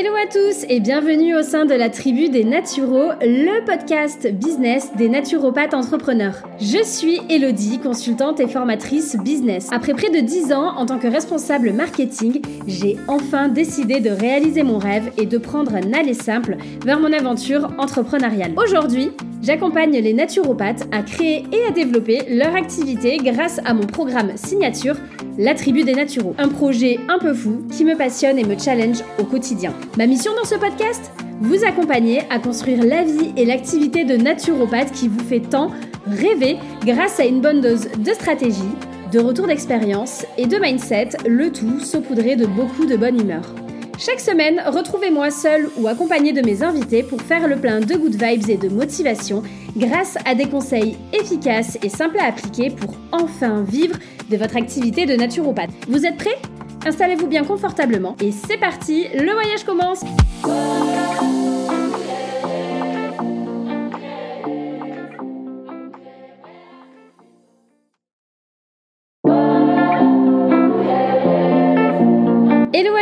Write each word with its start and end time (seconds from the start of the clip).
Ele 0.00 0.09
Hello 0.20 0.28
à 0.28 0.32
tous 0.32 0.66
et 0.68 0.80
bienvenue 0.80 1.34
au 1.34 1.42
sein 1.42 1.64
de 1.64 1.72
la 1.72 1.88
tribu 1.88 2.28
des 2.28 2.44
Naturaux, 2.44 3.10
le 3.22 3.64
podcast 3.64 4.30
business 4.30 4.90
des 4.96 5.08
naturopathes 5.08 5.72
entrepreneurs. 5.72 6.42
Je 6.58 6.82
suis 6.84 7.20
Elodie, 7.30 7.78
consultante 7.78 8.40
et 8.40 8.48
formatrice 8.48 9.16
business. 9.16 9.68
Après 9.72 9.94
près 9.94 10.10
de 10.10 10.18
10 10.18 10.52
ans 10.52 10.76
en 10.76 10.84
tant 10.84 10.98
que 10.98 11.06
responsable 11.06 11.72
marketing, 11.72 12.42
j'ai 12.66 12.96
enfin 13.08 13.48
décidé 13.48 14.00
de 14.00 14.10
réaliser 14.10 14.62
mon 14.62 14.78
rêve 14.78 15.10
et 15.16 15.26
de 15.26 15.38
prendre 15.38 15.74
un 15.74 15.92
aller 15.92 16.14
simple 16.14 16.56
vers 16.84 17.00
mon 17.00 17.12
aventure 17.12 17.70
entrepreneuriale. 17.78 18.52
Aujourd'hui, 18.56 19.12
J'accompagne 19.42 19.92
les 19.92 20.12
naturopathes 20.12 20.86
à 20.92 21.02
créer 21.02 21.46
et 21.50 21.64
à 21.66 21.70
développer 21.70 22.22
leur 22.28 22.54
activité 22.54 23.16
grâce 23.16 23.58
à 23.64 23.72
mon 23.72 23.86
programme 23.86 24.36
signature, 24.36 24.96
La 25.38 25.54
Tribu 25.54 25.82
des 25.82 25.94
Naturaux. 25.94 26.34
Un 26.36 26.48
projet 26.48 27.00
un 27.08 27.18
peu 27.18 27.32
fou 27.32 27.62
qui 27.72 27.84
me 27.84 27.96
passionne 27.96 28.38
et 28.38 28.44
me 28.44 28.58
challenge 28.58 29.02
au 29.18 29.24
quotidien. 29.24 29.72
Mission 30.10 30.34
dans 30.34 30.44
ce 30.44 30.56
podcast 30.56 31.12
Vous 31.40 31.64
accompagner 31.64 32.22
à 32.30 32.40
construire 32.40 32.82
la 32.84 33.04
vie 33.04 33.32
et 33.36 33.44
l'activité 33.44 34.04
de 34.04 34.16
naturopathe 34.16 34.90
qui 34.90 35.06
vous 35.06 35.22
fait 35.22 35.38
tant 35.38 35.70
rêver 36.04 36.56
grâce 36.84 37.20
à 37.20 37.26
une 37.26 37.40
bonne 37.40 37.60
dose 37.60 37.86
de 37.96 38.10
stratégie, 38.10 38.74
de 39.12 39.20
retour 39.20 39.46
d'expérience 39.46 40.26
et 40.36 40.46
de 40.46 40.56
mindset, 40.58 41.10
le 41.28 41.52
tout 41.52 41.78
saupoudré 41.78 42.34
de 42.34 42.46
beaucoup 42.46 42.86
de 42.86 42.96
bonne 42.96 43.20
humeur. 43.20 43.54
Chaque 44.00 44.18
semaine, 44.18 44.60
retrouvez-moi 44.66 45.30
seul 45.30 45.70
ou 45.78 45.86
accompagné 45.86 46.32
de 46.32 46.44
mes 46.44 46.64
invités 46.64 47.04
pour 47.04 47.22
faire 47.22 47.46
le 47.46 47.60
plein 47.60 47.78
de 47.78 47.94
good 47.94 48.20
vibes 48.20 48.50
et 48.50 48.56
de 48.56 48.68
motivation 48.68 49.44
grâce 49.76 50.18
à 50.24 50.34
des 50.34 50.48
conseils 50.48 50.96
efficaces 51.12 51.78
et 51.84 51.88
simples 51.88 52.18
à 52.18 52.24
appliquer 52.24 52.70
pour 52.70 52.96
enfin 53.12 53.62
vivre 53.62 53.94
de 54.28 54.36
votre 54.36 54.56
activité 54.56 55.06
de 55.06 55.14
naturopathe. 55.14 55.70
Vous 55.88 56.04
êtes 56.04 56.16
prêts? 56.16 56.38
Installez-vous 56.86 57.26
bien 57.26 57.44
confortablement 57.44 58.16
et 58.20 58.32
c'est 58.32 58.56
parti, 58.56 59.08
le 59.14 59.32
voyage 59.32 59.64
commence 59.64 60.00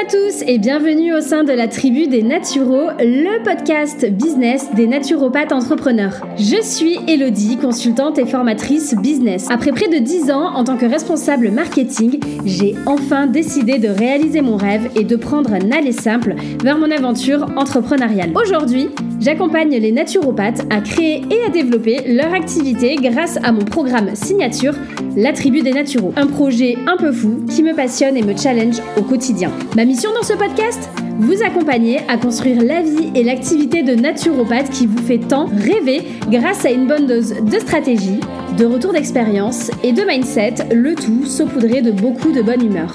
tous 0.08 0.42
et 0.46 0.58
bienvenue 0.58 1.12
au 1.12 1.20
sein 1.20 1.44
de 1.44 1.52
la 1.52 1.68
tribu 1.68 2.06
des 2.06 2.22
Naturaux, 2.22 2.88
le 2.98 3.44
podcast 3.44 4.10
business 4.10 4.72
des 4.74 4.86
naturopathes 4.86 5.52
entrepreneurs. 5.52 6.26
Je 6.38 6.62
suis 6.62 6.98
Elodie, 7.06 7.58
consultante 7.58 8.18
et 8.18 8.24
formatrice 8.24 8.94
business. 8.94 9.50
Après 9.50 9.70
près 9.70 9.88
de 9.88 9.98
10 9.98 10.30
ans 10.30 10.54
en 10.54 10.64
tant 10.64 10.78
que 10.78 10.86
responsable 10.86 11.50
marketing, 11.50 12.20
j'ai 12.46 12.74
enfin 12.86 13.26
décidé 13.26 13.78
de 13.78 13.88
réaliser 13.88 14.40
mon 14.40 14.56
rêve 14.56 14.88
et 14.96 15.04
de 15.04 15.14
prendre 15.14 15.52
un 15.52 15.70
aller 15.72 15.92
simple 15.92 16.36
vers 16.62 16.78
mon 16.78 16.90
aventure 16.90 17.46
entrepreneuriale. 17.56 18.32
Aujourd'hui, 18.34 18.88
j'accompagne 19.20 19.70
les 19.70 19.92
naturopathes 19.92 20.62
à 20.70 20.80
créer 20.80 21.22
et 21.30 21.42
à 21.46 21.50
développer 21.50 22.14
leur 22.14 22.32
activité 22.32 22.96
grâce 22.96 23.38
à 23.42 23.52
mon 23.52 23.64
programme 23.64 24.14
signature, 24.14 24.74
La 25.16 25.32
Tribu 25.32 25.62
des 25.62 25.72
Naturaux. 25.72 26.12
Un 26.16 26.26
projet 26.26 26.76
un 26.86 26.96
peu 26.96 27.12
fou 27.12 27.44
qui 27.48 27.62
me 27.62 27.74
passionne 27.74 28.16
et 28.16 28.22
me 28.22 28.36
challenge 28.36 28.80
au 28.96 29.02
quotidien. 29.02 29.50
Ma 29.76 29.84
mission 29.84 30.10
dans 30.12 30.22
ce 30.22 30.34
podcast? 30.34 30.88
Vous 31.20 31.42
accompagner 31.42 31.98
à 32.08 32.16
construire 32.16 32.62
la 32.62 32.80
vie 32.80 33.10
et 33.16 33.24
l'activité 33.24 33.82
de 33.82 33.94
naturopathe 33.94 34.70
qui 34.70 34.86
vous 34.86 35.02
fait 35.02 35.18
tant 35.18 35.46
rêver 35.46 36.02
grâce 36.30 36.64
à 36.64 36.70
une 36.70 36.86
bonne 36.86 37.06
dose 37.06 37.34
de 37.42 37.58
stratégie, 37.58 38.20
de 38.56 38.64
retour 38.64 38.92
d'expérience 38.92 39.72
et 39.82 39.92
de 39.92 40.02
mindset, 40.02 40.54
le 40.72 40.94
tout 40.94 41.24
saupoudré 41.24 41.82
de 41.82 41.90
beaucoup 41.90 42.30
de 42.30 42.40
bonne 42.40 42.64
humeur. 42.64 42.94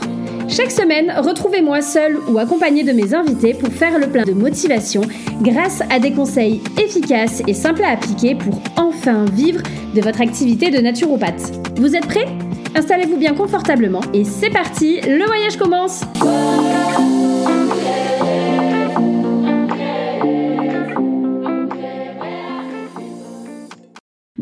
Chaque 0.50 0.72
semaine, 0.72 1.14
retrouvez-moi 1.18 1.82
seul 1.82 2.20
ou 2.28 2.38
accompagné 2.38 2.84
de 2.84 2.92
mes 2.92 3.14
invités 3.14 3.54
pour 3.54 3.70
faire 3.70 3.98
le 3.98 4.08
plein 4.08 4.24
de 4.24 4.34
motivation 4.34 5.02
grâce 5.42 5.82
à 5.90 6.00
des 6.00 6.12
conseils 6.12 6.62
efficaces 6.78 7.42
et 7.48 7.54
simples 7.54 7.84
à 7.84 7.92
appliquer 7.92 8.36
pour 8.36 8.62
enfin 8.78 9.26
vivre 9.26 9.62
de 9.96 10.02
votre 10.02 10.22
activité 10.22 10.70
de 10.70 10.80
naturopathe. 10.80 11.52
Vous 11.78 11.96
êtes 11.96 12.08
prêts? 12.08 12.28
Installez-vous 12.76 13.18
bien 13.18 13.34
confortablement 13.34 14.02
et 14.14 14.24
c'est 14.24 14.50
parti, 14.50 15.00
le 15.02 15.26
voyage 15.26 15.58
commence 15.58 16.02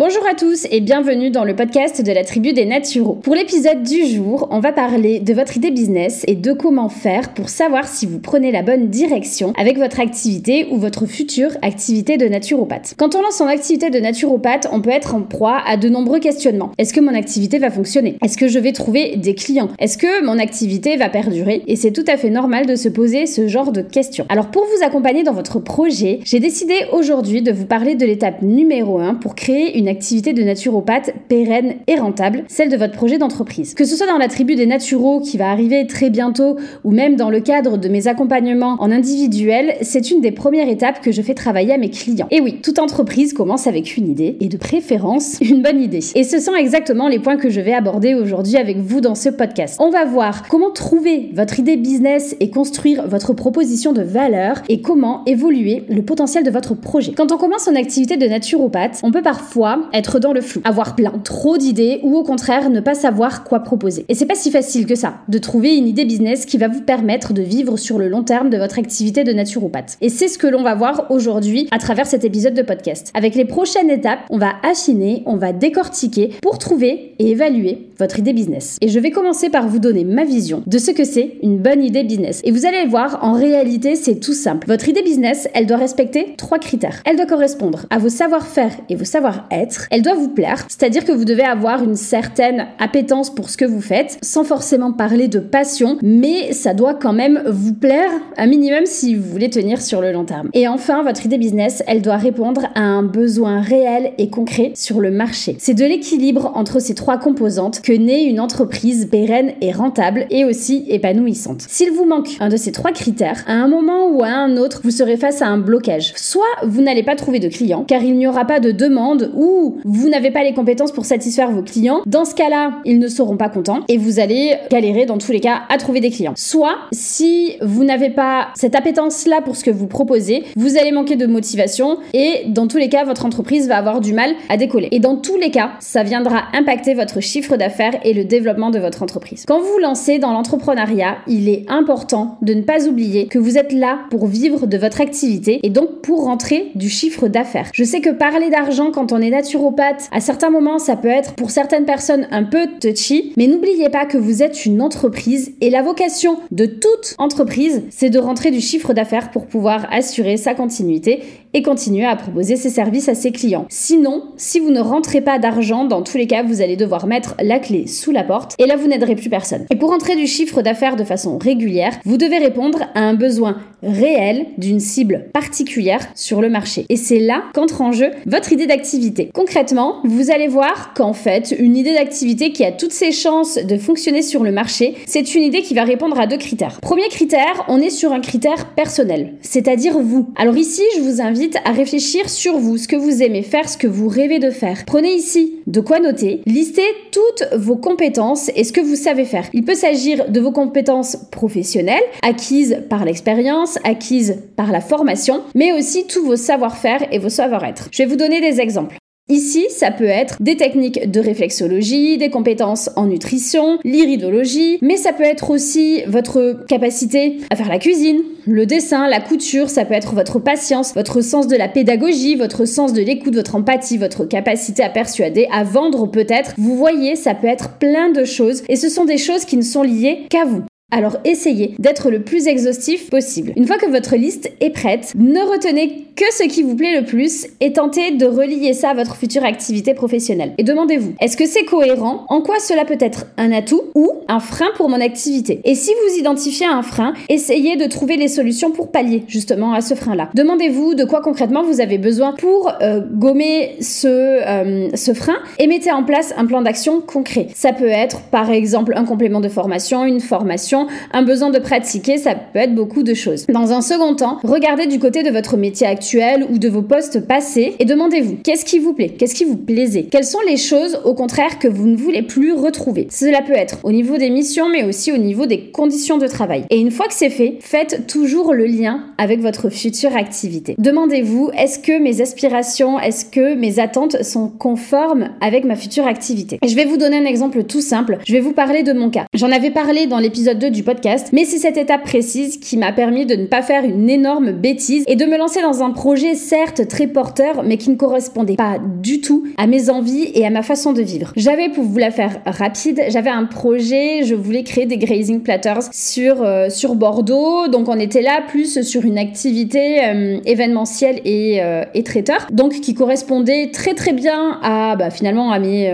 Bonjour 0.04 0.26
à 0.28 0.34
tous 0.34 0.66
et 0.72 0.82
bienvenue 0.82 1.30
dans 1.30 1.44
le 1.44 1.56
podcast 1.56 2.04
de 2.04 2.12
la 2.12 2.24
tribu 2.24 2.54
des 2.54 2.66
naturaux. 2.66 3.20
Pour 3.22 3.36
l'épisode 3.36 3.84
du 3.84 4.08
jour, 4.08 4.48
on 4.50 4.60
va 4.60 4.72
parler 4.72 5.20
de 5.20 5.32
votre 5.32 5.58
idée 5.58 5.70
business 5.70 6.24
et 6.26 6.34
de 6.34 6.54
comment 6.54 6.90
faire 6.90 7.36
pour 7.36 7.50
savoir 7.50 7.88
si 7.88 8.08
vous 8.08 8.18
prenez 8.18 8.52
la 8.52 8.64
bonne 8.64 8.88
direction 8.88 9.54
avec 9.60 9.78
votre 9.78 10.00
activité 10.00 10.66
ou 10.72 10.78
votre 10.80 11.06
future 11.06 11.52
activité 11.62 12.18
de 12.18 12.26
naturopathe. 12.26 12.96
Quand 12.98 13.14
on 13.14 13.22
lance 13.22 13.36
son 13.36 13.46
activité 13.46 13.92
de 13.92 14.00
naturopathe, 14.00 14.68
on 14.72 14.82
peut 14.82 14.90
être 14.90 15.14
en 15.14 15.22
proie 15.22 15.62
à 15.68 15.78
de 15.78 15.88
nombreux 15.88 16.20
questionnements. 16.20 16.72
Est-ce 16.80 16.96
que 16.96 17.00
mon 17.00 17.14
activité 17.14 17.60
va 17.60 17.70
fonctionner? 17.70 18.18
Est-ce 18.24 18.40
que 18.40 18.48
je 18.48 18.58
vais 18.58 18.72
trouver 18.72 19.18
des 19.18 19.36
clients? 19.36 19.70
Est-ce 19.78 20.00
que 20.00 20.26
mon 20.26 20.40
activité 20.40 20.98
va 20.98 21.10
perdurer? 21.10 21.62
Et 21.68 21.76
c'est 21.76 21.92
tout 21.92 22.06
à 22.08 22.18
fait 22.18 22.32
normal 22.32 22.66
de 22.66 22.76
se 22.76 22.90
poser 22.90 23.28
ce 23.28 23.48
genre 23.48 23.72
de 23.72 23.84
questions. 23.84 24.26
Alors 24.30 24.48
pour 24.48 24.64
vous 24.64 24.84
accompagner 24.84 25.22
dans 25.22 25.34
votre 25.34 25.60
projet, 25.60 26.22
j'ai 26.24 26.40
décidé 26.40 26.74
aujourd'hui 26.92 27.44
de 27.44 27.52
vous 27.52 27.68
parler 27.68 27.94
de 27.94 28.08
l'étape 28.08 28.42
numéro 28.42 28.98
1 28.98 29.14
pour 29.14 29.36
créer 29.36 29.78
une 29.78 29.91
activité 29.92 30.34
de 30.34 30.42
naturopathe 30.42 31.14
pérenne 31.28 31.76
et 31.88 31.96
rentable, 31.96 32.44
celle 32.48 32.70
de 32.70 32.78
votre 32.78 32.94
projet 32.94 33.20
d'entreprise. 33.20 33.76
Que 33.76 33.86
ce 33.86 33.96
soit 33.96 34.08
dans 34.08 34.18
la 34.18 34.28
tribu 34.28 34.56
des 34.56 34.66
naturaux 34.66 35.22
qui 35.22 35.38
va 35.38 35.52
arriver 35.52 35.86
très 35.86 36.10
bientôt 36.10 36.56
ou 36.84 36.92
même 36.92 37.16
dans 37.16 37.30
le 37.30 37.40
cadre 37.42 37.78
de 37.78 37.88
mes 37.88 38.08
accompagnements 38.08 38.78
en 38.80 38.92
individuel, 38.92 39.76
c'est 39.82 40.12
une 40.12 40.22
des 40.22 40.32
premières 40.32 40.68
étapes 40.68 41.02
que 41.02 41.12
je 41.12 41.22
fais 41.22 41.34
travailler 41.34 41.74
à 41.74 41.78
mes 41.78 41.90
clients. 41.90 42.28
Et 42.32 42.42
oui, 42.42 42.60
toute 42.64 42.80
entreprise 42.80 43.34
commence 43.34 43.68
avec 43.68 43.98
une 43.98 44.08
idée 44.08 44.38
et 44.40 44.48
de 44.48 44.58
préférence 44.58 45.38
une 45.42 45.62
bonne 45.62 45.82
idée. 45.82 46.00
Et 46.16 46.24
ce 46.24 46.40
sont 46.40 46.56
exactement 46.56 47.08
les 47.08 47.20
points 47.20 47.38
que 47.38 47.50
je 47.50 47.62
vais 47.62 47.74
aborder 47.74 48.16
aujourd'hui 48.16 48.58
avec 48.58 48.78
vous 48.78 49.02
dans 49.02 49.16
ce 49.16 49.30
podcast. 49.30 49.78
On 49.80 49.90
va 49.90 50.06
voir 50.06 50.48
comment 50.48 50.72
trouver 50.72 51.30
votre 51.34 51.60
idée 51.60 51.78
business 51.78 52.36
et 52.40 52.50
construire 52.50 53.08
votre 53.08 53.34
proposition 53.34 53.94
de 53.94 54.02
valeur 54.02 54.62
et 54.70 54.82
comment 54.82 55.24
évoluer 55.26 55.84
le 55.90 56.02
potentiel 56.02 56.44
de 56.44 56.52
votre 56.52 56.76
projet. 56.76 57.14
Quand 57.14 57.32
on 57.32 57.38
commence 57.38 57.66
son 57.66 57.76
activité 57.76 58.18
de 58.18 58.26
naturopathe, 58.26 59.00
on 59.04 59.12
peut 59.12 59.22
parfois 59.22 59.81
être 59.94 60.20
dans 60.20 60.34
le 60.34 60.42
flou, 60.42 60.62
avoir 60.64 60.96
plein 60.96 61.14
trop 61.24 61.58
d'idées 61.58 62.00
ou 62.04 62.16
au 62.16 62.24
contraire 62.24 62.70
ne 62.70 62.80
pas 62.80 62.96
savoir 62.96 63.44
quoi 63.44 63.60
proposer. 63.60 64.06
Et 64.10 64.16
c'est 64.16 64.26
pas 64.26 64.36
si 64.36 64.52
facile 64.52 64.86
que 64.86 64.96
ça 64.96 65.16
de 65.28 65.38
trouver 65.38 65.76
une 65.76 65.88
idée 65.88 66.06
business 66.06 66.46
qui 66.46 66.58
va 66.58 66.68
vous 66.68 66.82
permettre 66.82 67.34
de 67.34 67.42
vivre 67.42 67.78
sur 67.78 68.00
le 68.00 68.08
long 68.08 68.24
terme 68.24 68.50
de 68.50 68.58
votre 68.58 68.80
activité 68.80 69.24
de 69.24 69.34
naturopathe. 69.34 69.98
Et 70.02 70.10
c'est 70.10 70.28
ce 70.28 70.38
que 70.38 70.48
l'on 70.48 70.64
va 70.64 70.76
voir 70.76 71.08
aujourd'hui 71.10 71.68
à 71.72 71.80
travers 71.80 72.06
cet 72.06 72.24
épisode 72.24 72.54
de 72.54 72.62
podcast. 72.62 73.12
Avec 73.14 73.36
les 73.36 73.46
prochaines 73.46 73.90
étapes, 73.90 74.20
on 74.30 74.38
va 74.38 74.54
affiner, 74.64 75.24
on 75.26 75.38
va 75.38 75.54
décortiquer 75.54 76.32
pour 76.42 76.58
trouver 76.58 77.16
et 77.20 77.32
évaluer 77.32 77.90
votre 77.98 78.20
idée 78.20 78.34
business. 78.34 78.78
Et 78.82 78.88
je 78.88 79.00
vais 79.00 79.12
commencer 79.12 79.50
par 79.50 79.68
vous 79.68 79.80
donner 79.80 80.04
ma 80.04 80.26
vision 80.26 80.64
de 80.66 80.78
ce 80.78 80.92
que 80.92 81.04
c'est 81.04 81.36
une 81.44 81.58
bonne 81.58 81.84
idée 81.84 82.04
business. 82.04 82.42
Et 82.44 82.52
vous 82.52 82.66
allez 82.66 82.86
voir, 82.88 83.20
en 83.22 83.34
réalité, 83.34 83.96
c'est 83.96 84.20
tout 84.20 84.34
simple. 84.34 84.68
Votre 84.68 84.90
idée 84.90 85.04
business, 85.04 85.48
elle 85.54 85.68
doit 85.68 85.78
respecter 85.78 86.34
trois 86.38 86.60
critères. 86.60 87.02
Elle 87.06 87.16
doit 87.16 87.26
correspondre 87.26 87.86
à 87.90 87.98
vos 87.98 88.10
savoir-faire 88.10 88.76
et 88.90 88.96
vos 88.96 89.06
savoir-être 89.06 89.71
elle 89.90 90.02
doit 90.02 90.14
vous 90.14 90.30
plaire, 90.30 90.66
c'est-à-dire 90.68 91.06
que 91.06 91.12
vous 91.12 91.26
devez 91.26 91.44
avoir 91.44 91.84
une 91.84 91.96
certaine 91.96 92.68
appétence 92.80 93.34
pour 93.34 93.50
ce 93.50 93.58
que 93.58 93.66
vous 93.66 93.82
faites, 93.82 94.18
sans 94.22 94.44
forcément 94.44 94.92
parler 94.92 95.28
de 95.28 95.40
passion, 95.40 95.98
mais 96.02 96.54
ça 96.54 96.74
doit 96.74 96.94
quand 96.94 97.14
même 97.14 97.44
vous 97.48 97.74
plaire 97.74 98.12
un 98.38 98.48
minimum 98.48 98.86
si 98.86 99.16
vous 99.16 99.30
voulez 99.30 99.50
tenir 99.50 99.82
sur 99.82 100.02
le 100.02 100.12
long 100.12 100.26
terme. 100.26 100.50
Et 100.54 100.68
enfin, 100.68 101.04
votre 101.04 101.26
idée 101.26 101.38
business, 101.38 101.84
elle 101.88 102.02
doit 102.02 102.18
répondre 102.18 102.68
à 102.76 102.82
un 102.82 103.04
besoin 103.04 103.62
réel 103.62 104.14
et 104.18 104.30
concret 104.30 104.72
sur 104.76 105.00
le 105.00 105.12
marché. 105.12 105.56
C'est 105.60 105.74
de 105.74 105.86
l'équilibre 105.86 106.52
entre 106.56 106.80
ces 106.80 106.96
trois 106.96 107.18
composantes 107.18 107.82
que 107.82 107.94
naît 107.94 108.26
une 108.26 108.40
entreprise 108.40 109.08
pérenne 109.12 109.54
et 109.62 109.72
rentable 109.72 110.26
et 110.30 110.46
aussi 110.46 110.86
épanouissante. 110.88 111.66
S'il 111.68 111.92
vous 111.92 112.06
manque 112.06 112.38
un 112.40 112.50
de 112.50 112.58
ces 112.58 112.72
trois 112.72 112.92
critères, 112.92 113.44
à 113.48 113.54
un 113.54 113.68
moment 113.68 114.10
ou 114.10 114.24
à 114.24 114.30
un 114.30 114.58
autre, 114.58 114.82
vous 114.84 114.92
serez 114.92 115.18
face 115.18 115.42
à 115.42 115.48
un 115.48 115.58
blocage. 115.58 116.14
Soit 116.16 116.42
vous 116.64 116.82
n'allez 116.82 117.04
pas 117.04 117.16
trouver 117.16 117.40
de 117.40 117.48
clients 117.48 117.84
car 117.88 118.04
il 118.04 118.18
n'y 118.18 118.28
aura 118.28 118.46
pas 118.46 118.60
de 118.60 118.72
demande 118.72 119.32
ou 119.36 119.61
vous 119.84 120.10
n'avez 120.10 120.32
pas 120.32 120.44
les 120.44 120.54
compétences 120.54 120.92
pour 120.92 121.06
satisfaire 121.06 121.52
vos 121.52 121.62
clients, 121.62 122.02
dans 122.06 122.26
ce 122.26 122.36
cas-là, 122.36 122.74
ils 122.86 123.00
ne 123.00 123.08
seront 123.08 123.38
pas 123.38 123.50
contents 123.50 123.80
et 123.88 123.98
vous 123.98 124.20
allez 124.20 124.56
galérer 124.70 125.06
dans 125.06 125.18
tous 125.18 125.32
les 125.32 125.40
cas 125.40 125.62
à 125.70 125.78
trouver 125.78 126.00
des 126.00 126.10
clients. 126.10 126.34
Soit, 126.36 126.76
si 126.92 127.54
vous 127.62 127.84
n'avez 127.84 128.10
pas 128.10 128.50
cette 128.56 128.76
appétence-là 128.76 129.42
pour 129.42 129.56
ce 129.56 129.64
que 129.64 129.72
vous 129.72 129.88
proposez, 129.88 130.44
vous 130.56 130.78
allez 130.78 130.92
manquer 130.92 131.16
de 131.16 131.26
motivation 131.26 131.98
et 132.14 132.44
dans 132.48 132.68
tous 132.68 132.78
les 132.78 132.90
cas, 132.90 133.04
votre 133.04 133.26
entreprise 133.26 133.68
va 133.68 133.78
avoir 133.78 134.02
du 134.02 134.14
mal 134.14 134.32
à 134.50 134.58
décoller. 134.58 134.90
Et 134.92 135.00
dans 135.00 135.16
tous 135.16 135.38
les 135.38 135.52
cas, 135.52 135.72
ça 135.80 136.04
viendra 136.04 136.44
impacter 136.54 136.94
votre 136.94 137.20
chiffre 137.20 137.58
d'affaires 137.58 137.96
et 138.04 138.14
le 138.14 138.26
développement 138.26 138.70
de 138.70 138.80
votre 138.80 139.04
entreprise. 139.04 139.46
Quand 139.48 139.60
vous 139.60 139.72
vous 139.72 139.80
lancez 139.80 140.20
dans 140.20 140.34
l'entrepreneuriat, 140.34 141.18
il 141.28 141.48
est 141.50 141.66
important 141.70 142.38
de 142.42 142.54
ne 142.54 142.62
pas 142.62 142.88
oublier 142.88 143.28
que 143.28 143.40
vous 143.40 143.58
êtes 143.58 143.72
là 143.72 144.00
pour 144.10 144.28
vivre 144.28 144.68
de 144.68 144.78
votre 144.78 145.02
activité 145.02 145.60
et 145.64 145.70
donc 145.70 146.02
pour 146.02 146.24
rentrer 146.26 146.72
du 146.76 146.90
chiffre 146.90 147.28
d'affaires. 147.28 147.70
Je 147.74 147.84
sais 147.84 148.02
que 148.02 148.10
parler 148.10 148.50
d'argent 148.50 148.92
quand 148.92 149.12
on 149.12 149.22
est 149.22 149.30
naturel 149.30 149.51
naturopathe, 149.52 150.08
à 150.12 150.22
certains 150.22 150.50
moments, 150.50 150.80
ça 150.80 150.96
peut 150.96 151.10
être 151.10 151.34
pour 151.34 151.52
certaines 151.52 151.86
personnes 151.86 152.28
un 152.32 152.44
peu 152.44 152.68
touchy, 152.80 153.34
mais 153.36 153.48
n'oubliez 153.48 153.90
pas 153.90 154.06
que 154.06 154.18
vous 154.18 154.42
êtes 154.42 154.66
une 154.66 154.82
entreprise 154.82 155.54
et 155.60 155.70
la 155.70 155.82
vocation 155.82 156.38
de 156.52 156.66
toute 156.66 157.16
entreprise, 157.18 157.84
c'est 157.90 158.10
de 158.10 158.20
rentrer 158.20 158.52
du 158.52 158.62
chiffre 158.62 158.94
d'affaires 158.94 159.30
pour 159.32 159.48
pouvoir 159.48 159.88
assurer 159.92 160.38
sa 160.38 160.54
continuité 160.54 161.24
et 161.54 161.64
continuer 161.64 162.06
à 162.06 162.16
proposer 162.16 162.56
ses 162.56 162.70
services 162.70 163.10
à 163.10 163.16
ses 163.16 163.32
clients. 163.32 163.66
Sinon, 163.68 164.24
si 164.38 164.62
vous 164.62 164.70
ne 164.70 164.80
rentrez 164.80 165.20
pas 165.20 165.38
d'argent, 165.38 165.84
dans 165.84 166.02
tous 166.02 166.18
les 166.18 166.28
cas, 166.28 166.44
vous 166.44 166.62
allez 166.62 166.78
devoir 166.78 167.08
mettre 167.08 167.36
la 167.42 167.60
clé 167.60 167.88
sous 167.88 168.12
la 168.12 168.24
porte 168.24 168.56
et 168.58 168.66
là, 168.66 168.78
vous 168.78 168.88
n'aiderez 168.88 169.16
plus 169.16 169.30
personne. 169.30 169.66
Et 169.70 169.76
pour 169.76 169.90
rentrer 169.90 170.16
du 170.16 170.28
chiffre 170.28 170.62
d'affaires 170.62 170.96
de 170.96 171.04
façon 171.04 171.38
régulière, 171.38 172.00
vous 172.06 172.18
devez 172.18 172.38
répondre 172.38 172.84
à 172.96 173.02
un 173.02 173.16
besoin 173.16 173.58
réel 173.84 174.46
d'une 174.58 174.80
cible 174.80 175.26
particulière 175.34 176.08
sur 176.16 176.42
le 176.42 176.50
marché. 176.50 176.86
Et 176.90 176.96
c'est 176.96 177.20
là 177.20 177.44
qu'entre 177.54 177.82
en 177.82 177.92
jeu 177.92 178.12
votre 178.26 178.54
idée 178.54 178.68
d'activité. 178.68 179.30
Concrètement, 179.34 180.02
vous 180.04 180.32
allez 180.32 180.48
voir 180.48 180.94
qu'en 180.94 181.14
fait, 181.14 181.56
une 181.58 181.76
idée 181.76 181.94
d'activité 181.94 182.52
qui 182.52 182.64
a 182.64 182.72
toutes 182.72 182.92
ses 182.92 183.12
chances 183.12 183.56
de 183.56 183.78
fonctionner 183.78 184.22
sur 184.22 184.44
le 184.44 184.52
marché, 184.52 184.96
c'est 185.06 185.36
une 185.36 185.44
idée 185.44 185.62
qui 185.62 185.74
va 185.74 185.84
répondre 185.84 186.20
à 186.20 186.28
deux 186.28 186.38
critères. 186.38 186.80
Premier 186.82 187.08
critère, 187.10 187.66
on 187.68 187.80
est 187.80 187.90
sur 187.90 188.12
un 188.12 188.20
critère 188.20 188.68
personnel, 188.76 189.34
c'est-à-dire 189.42 190.00
vous. 190.00 190.30
Alors 190.36 190.58
ici, 190.58 190.84
je 190.96 191.02
vous 191.02 191.22
invite 191.22 191.58
à 191.66 191.72
réfléchir 191.72 192.30
sur 192.30 192.58
vous, 192.58 192.78
ce 192.78 192.88
que 192.88 192.96
vous 192.96 193.24
aimez 193.24 193.44
faire, 193.44 193.70
ce 193.70 193.78
que 193.78 193.88
vous 193.88 194.08
rêvez 194.08 194.40
de 194.40 194.52
faire. 194.52 194.84
Prenez 194.86 195.14
ici 195.14 195.56
de 195.68 195.80
quoi 195.80 196.00
noter, 196.00 196.42
listez 196.46 196.82
toutes 197.12 197.48
vos 197.56 197.76
compétences 197.76 198.50
et 198.56 198.64
ce 198.64 198.74
que 198.74 198.82
vous 198.82 198.96
savez 198.96 199.26
faire. 199.26 199.46
Il 199.54 199.64
peut 199.64 199.76
s'agir 199.76 200.30
de 200.30 200.40
vos 200.40 200.52
compétences 200.52 201.18
professionnelles, 201.32 202.02
acquises 202.22 202.84
par 202.90 203.06
l'expérience, 203.06 203.71
acquises 203.84 204.44
par 204.56 204.72
la 204.72 204.82
formation, 204.82 205.42
mais 205.56 205.72
aussi 205.72 206.08
tous 206.08 206.26
vos 206.26 206.36
savoir-faire 206.36 207.02
et 207.12 207.20
vos 207.20 207.30
savoir-être. 207.30 207.90
Je 207.92 208.04
vais 208.04 208.10
vous 208.10 208.16
donner 208.16 208.42
des 208.42 208.60
exemples. 208.62 208.98
Ici, 209.32 209.68
ça 209.70 209.92
peut 209.92 210.04
être 210.04 210.36
des 210.42 210.58
techniques 210.58 211.10
de 211.10 211.22
réflexologie, 211.22 212.18
des 212.18 212.30
compétences 212.30 212.90
en 212.98 213.06
nutrition, 213.06 213.80
l'iridologie, 213.86 214.78
mais 214.82 214.98
ça 214.98 215.14
peut 215.14 215.24
être 215.24 215.52
aussi 215.52 216.02
votre 216.06 216.66
capacité 216.68 217.38
à 217.50 217.56
faire 217.56 217.70
la 217.70 217.80
cuisine, 217.80 218.20
le 218.46 218.66
dessin, 218.66 219.08
la 219.08 219.22
couture, 219.22 219.70
ça 219.70 219.86
peut 219.86 219.94
être 219.94 220.16
votre 220.16 220.40
patience, 220.40 220.94
votre 220.96 221.22
sens 221.22 221.48
de 221.48 221.56
la 221.56 221.70
pédagogie, 221.70 222.36
votre 222.36 222.66
sens 222.66 222.92
de 222.92 223.02
l'écoute, 223.02 223.36
votre 223.36 223.56
empathie, 223.56 223.98
votre 223.98 224.26
capacité 224.26 224.84
à 224.84 224.90
persuader, 224.90 225.48
à 225.50 225.64
vendre 225.64 226.08
peut-être. 226.08 226.54
Vous 226.58 226.76
voyez, 226.76 227.16
ça 227.16 227.34
peut 227.34 227.48
être 227.48 227.78
plein 227.78 228.10
de 228.10 228.26
choses 228.26 228.64
et 228.68 228.76
ce 228.76 228.90
sont 228.90 229.06
des 229.06 229.18
choses 229.18 229.46
qui 229.46 229.56
ne 229.56 229.62
sont 229.62 229.84
liées 229.84 230.26
qu'à 230.30 230.44
vous. 230.44 230.64
Alors 230.94 231.18
essayez 231.24 231.74
d'être 231.80 232.12
le 232.12 232.22
plus 232.22 232.48
exhaustif 232.48 233.10
possible. 233.10 233.54
Une 233.56 233.66
fois 233.66 233.78
que 233.78 233.90
votre 233.90 234.18
liste 234.18 234.52
est 234.60 234.72
prête, 234.72 235.14
ne 235.16 235.40
retenez 235.40 236.06
que 236.18 236.26
ce 236.34 236.44
qui 236.44 236.64
vous 236.64 236.76
plaît 236.76 237.00
le 237.00 237.06
plus 237.06 237.48
et 237.62 237.72
tentez 237.72 238.12
de 238.12 238.26
relier 238.26 238.74
ça 238.74 238.90
à 238.90 238.94
votre 238.94 239.16
future 239.16 239.46
activité 239.46 239.94
professionnelle. 239.94 240.54
Et 240.58 240.64
demandez-vous, 240.64 241.14
est-ce 241.22 241.38
que 241.38 241.46
c'est 241.46 241.64
cohérent? 241.64 242.26
En 242.28 242.42
quoi 242.42 242.60
cela 242.60 242.84
peut 242.84 242.98
être 243.00 243.28
un 243.38 243.54
atout 243.54 243.82
ou 243.96 244.12
un 244.28 244.42
frein 244.42 244.68
pour 244.76 244.90
mon 244.90 245.00
activité? 245.00 245.62
Et 245.64 245.76
si 245.76 245.92
vous 245.92 246.20
identifiez 246.20 246.66
un 246.66 246.84
frein, 246.84 247.14
essayez 247.30 247.78
de 247.78 247.86
trouver 247.86 248.18
les 248.18 248.28
solutions 248.28 248.72
pour 248.72 248.92
pallier 248.92 249.24
justement 249.28 249.74
à 249.74 249.80
ce 249.80 249.96
frein-là. 249.96 250.30
Demandez-vous 250.34 250.94
de 250.94 251.06
quoi 251.06 251.22
concrètement 251.22 251.64
vous 251.64 251.80
avez 251.80 251.98
besoin 251.98 252.34
pour 252.34 252.70
euh, 252.82 253.00
gommer 253.14 253.78
ce, 253.80 254.08
euh, 254.08 254.90
ce 254.94 255.14
frein 255.14 255.38
et 255.58 255.68
mettez 255.68 255.92
en 255.92 256.04
place 256.04 256.34
un 256.36 256.46
plan 256.46 256.62
d'action 256.62 257.00
concret. 257.00 257.48
Ça 257.56 257.72
peut 257.72 257.88
être 257.88 258.22
par 258.24 258.52
exemple 258.52 258.94
un 258.98 259.06
complément 259.06 259.40
de 259.40 259.50
formation, 259.50 260.06
une 260.06 260.20
formation, 260.20 260.81
un 261.12 261.24
besoin 261.24 261.50
de 261.50 261.60
pratiquer, 261.60 262.18
ça 262.18 262.36
peut 262.36 262.60
être 262.60 262.76
beaucoup 262.76 263.04
de 263.04 263.14
choses. 263.14 263.46
Dans 263.48 263.72
un 263.72 263.82
second 263.82 264.16
temps, 264.16 264.40
regardez 264.44 264.88
du 264.88 265.00
côté 265.00 265.24
de 265.24 265.30
votre 265.30 265.58
métier 265.58 265.88
actuel 265.88 266.46
ou 266.50 266.58
de 266.58 266.70
vos 266.70 266.82
postes 266.82 267.26
passés 267.28 267.76
et 267.80 267.86
demandez-vous 267.86 268.38
qu'est-ce 268.44 268.66
qui 268.66 268.80
vous 268.80 268.94
plaît, 268.94 269.10
qu'est-ce 269.10 269.36
qui 269.36 269.46
vous 269.46 269.58
plaisait, 269.58 270.04
quelles 270.04 270.26
sont 270.26 270.40
les 270.48 270.58
choses 270.58 271.00
au 271.06 271.14
contraire 271.14 271.60
que 271.60 271.68
vous 271.68 271.88
ne 271.88 271.96
voulez 271.96 272.22
plus 272.22 272.54
retrouver? 272.54 273.08
Cela 273.10 273.42
peut 273.42 273.54
être 273.54 273.78
au 273.84 273.92
niveau 273.92 274.18
des 274.18 274.30
missions 274.30 274.70
mais 274.70 274.84
aussi 274.84 275.12
au 275.12 275.18
niveau 275.18 275.46
des 275.46 275.72
conditions 275.72 276.18
de 276.18 276.28
travail. 276.28 276.66
Et 276.70 276.80
une 276.80 276.92
fois 276.92 277.08
que 277.08 277.14
c'est 277.14 277.30
fait, 277.30 277.58
faites 277.60 278.08
toujours 278.08 278.54
le 278.54 278.66
lien 278.66 279.06
avec 279.18 279.40
votre 279.42 279.70
future 279.70 280.16
activité. 280.16 280.76
Demandez-vous 280.78 281.52
est-ce 281.58 281.80
que 281.80 282.00
mes 282.00 282.22
aspirations, 282.22 283.00
est-ce 283.00 283.26
que 283.26 283.56
mes 283.56 283.80
attentes 283.80 284.24
sont 284.24 284.48
conformes 284.50 285.30
avec 285.42 285.66
ma 285.66 285.76
future 285.76 286.08
activité? 286.08 286.60
Et 286.64 286.68
je 286.68 286.76
vais 286.76 286.86
vous 286.86 286.98
donner 286.98 287.18
un 287.18 287.26
exemple 287.26 287.64
tout 287.64 287.82
simple. 287.82 288.18
Je 288.26 288.34
vais 288.34 288.40
vous 288.40 288.54
parler 288.54 288.84
de 288.84 288.94
mon 288.94 289.10
cas. 289.10 289.26
J'en 289.34 289.52
avais 289.52 289.72
parlé 289.72 290.08
dans 290.08 290.20
l'épisode 290.20 290.60
2 290.60 290.70
du 290.72 290.84
podcast, 290.84 291.30
mais 291.34 291.46
c'est 291.46 291.58
cette 291.58 291.78
étape 291.78 292.04
précise 292.04 292.58
qui 292.58 292.78
m'a 292.78 292.92
permis 292.92 293.26
de 293.26 293.36
ne 293.36 293.46
pas 293.46 293.62
faire 293.62 293.84
une 293.84 294.10
énorme 294.10 294.52
bêtise 294.52 295.04
et 295.08 295.16
de 295.16 295.26
me 295.26 295.38
lancer 295.38 295.62
dans 295.62 295.84
un 295.84 295.92
projet 295.92 296.36
certes 296.36 296.88
très 296.88 297.08
porteur, 297.08 297.64
mais 297.64 297.78
qui 297.78 297.90
ne 297.90 297.96
correspondait 297.96 298.56
pas 298.56 298.78
du 299.02 299.22
tout 299.22 299.46
à 299.58 299.68
mes 299.68 299.90
envies 299.90 300.32
et 300.34 300.46
à 300.46 300.50
ma 300.50 300.62
façon 300.62 300.94
de 300.94 301.02
vivre. 301.02 301.34
J'avais, 301.36 301.70
pour 301.70 301.84
vous 301.84 301.98
la 301.98 302.12
faire 302.12 302.42
rapide, 302.46 303.02
j'avais 303.10 303.30
un 303.30 303.46
projet, 303.46 304.24
je 304.24 304.36
voulais 304.36 304.64
créer 304.64 304.86
des 304.86 304.98
grazing 304.98 305.42
platters 305.42 305.92
sur, 305.92 306.44
euh, 306.44 306.70
sur 306.70 306.96
Bordeaux, 306.96 307.68
donc 307.68 307.90
on 307.90 308.00
était 308.00 308.22
là 308.22 308.42
plus 308.48 308.82
sur 308.82 309.06
une 309.06 309.18
activité 309.18 310.04
euh, 310.04 310.40
événementielle 310.46 311.22
et, 311.26 311.62
euh, 311.62 311.84
et, 311.94 312.04
traiteur, 312.04 312.48
donc 312.52 312.74
qui 312.82 312.94
correspondait 312.94 313.70
très 313.72 313.94
très 313.94 314.14
bien 314.14 314.60
à 314.64 314.96
bah, 314.96 315.10
finalement 315.10 315.52
à 315.52 315.60
mes 315.60 315.92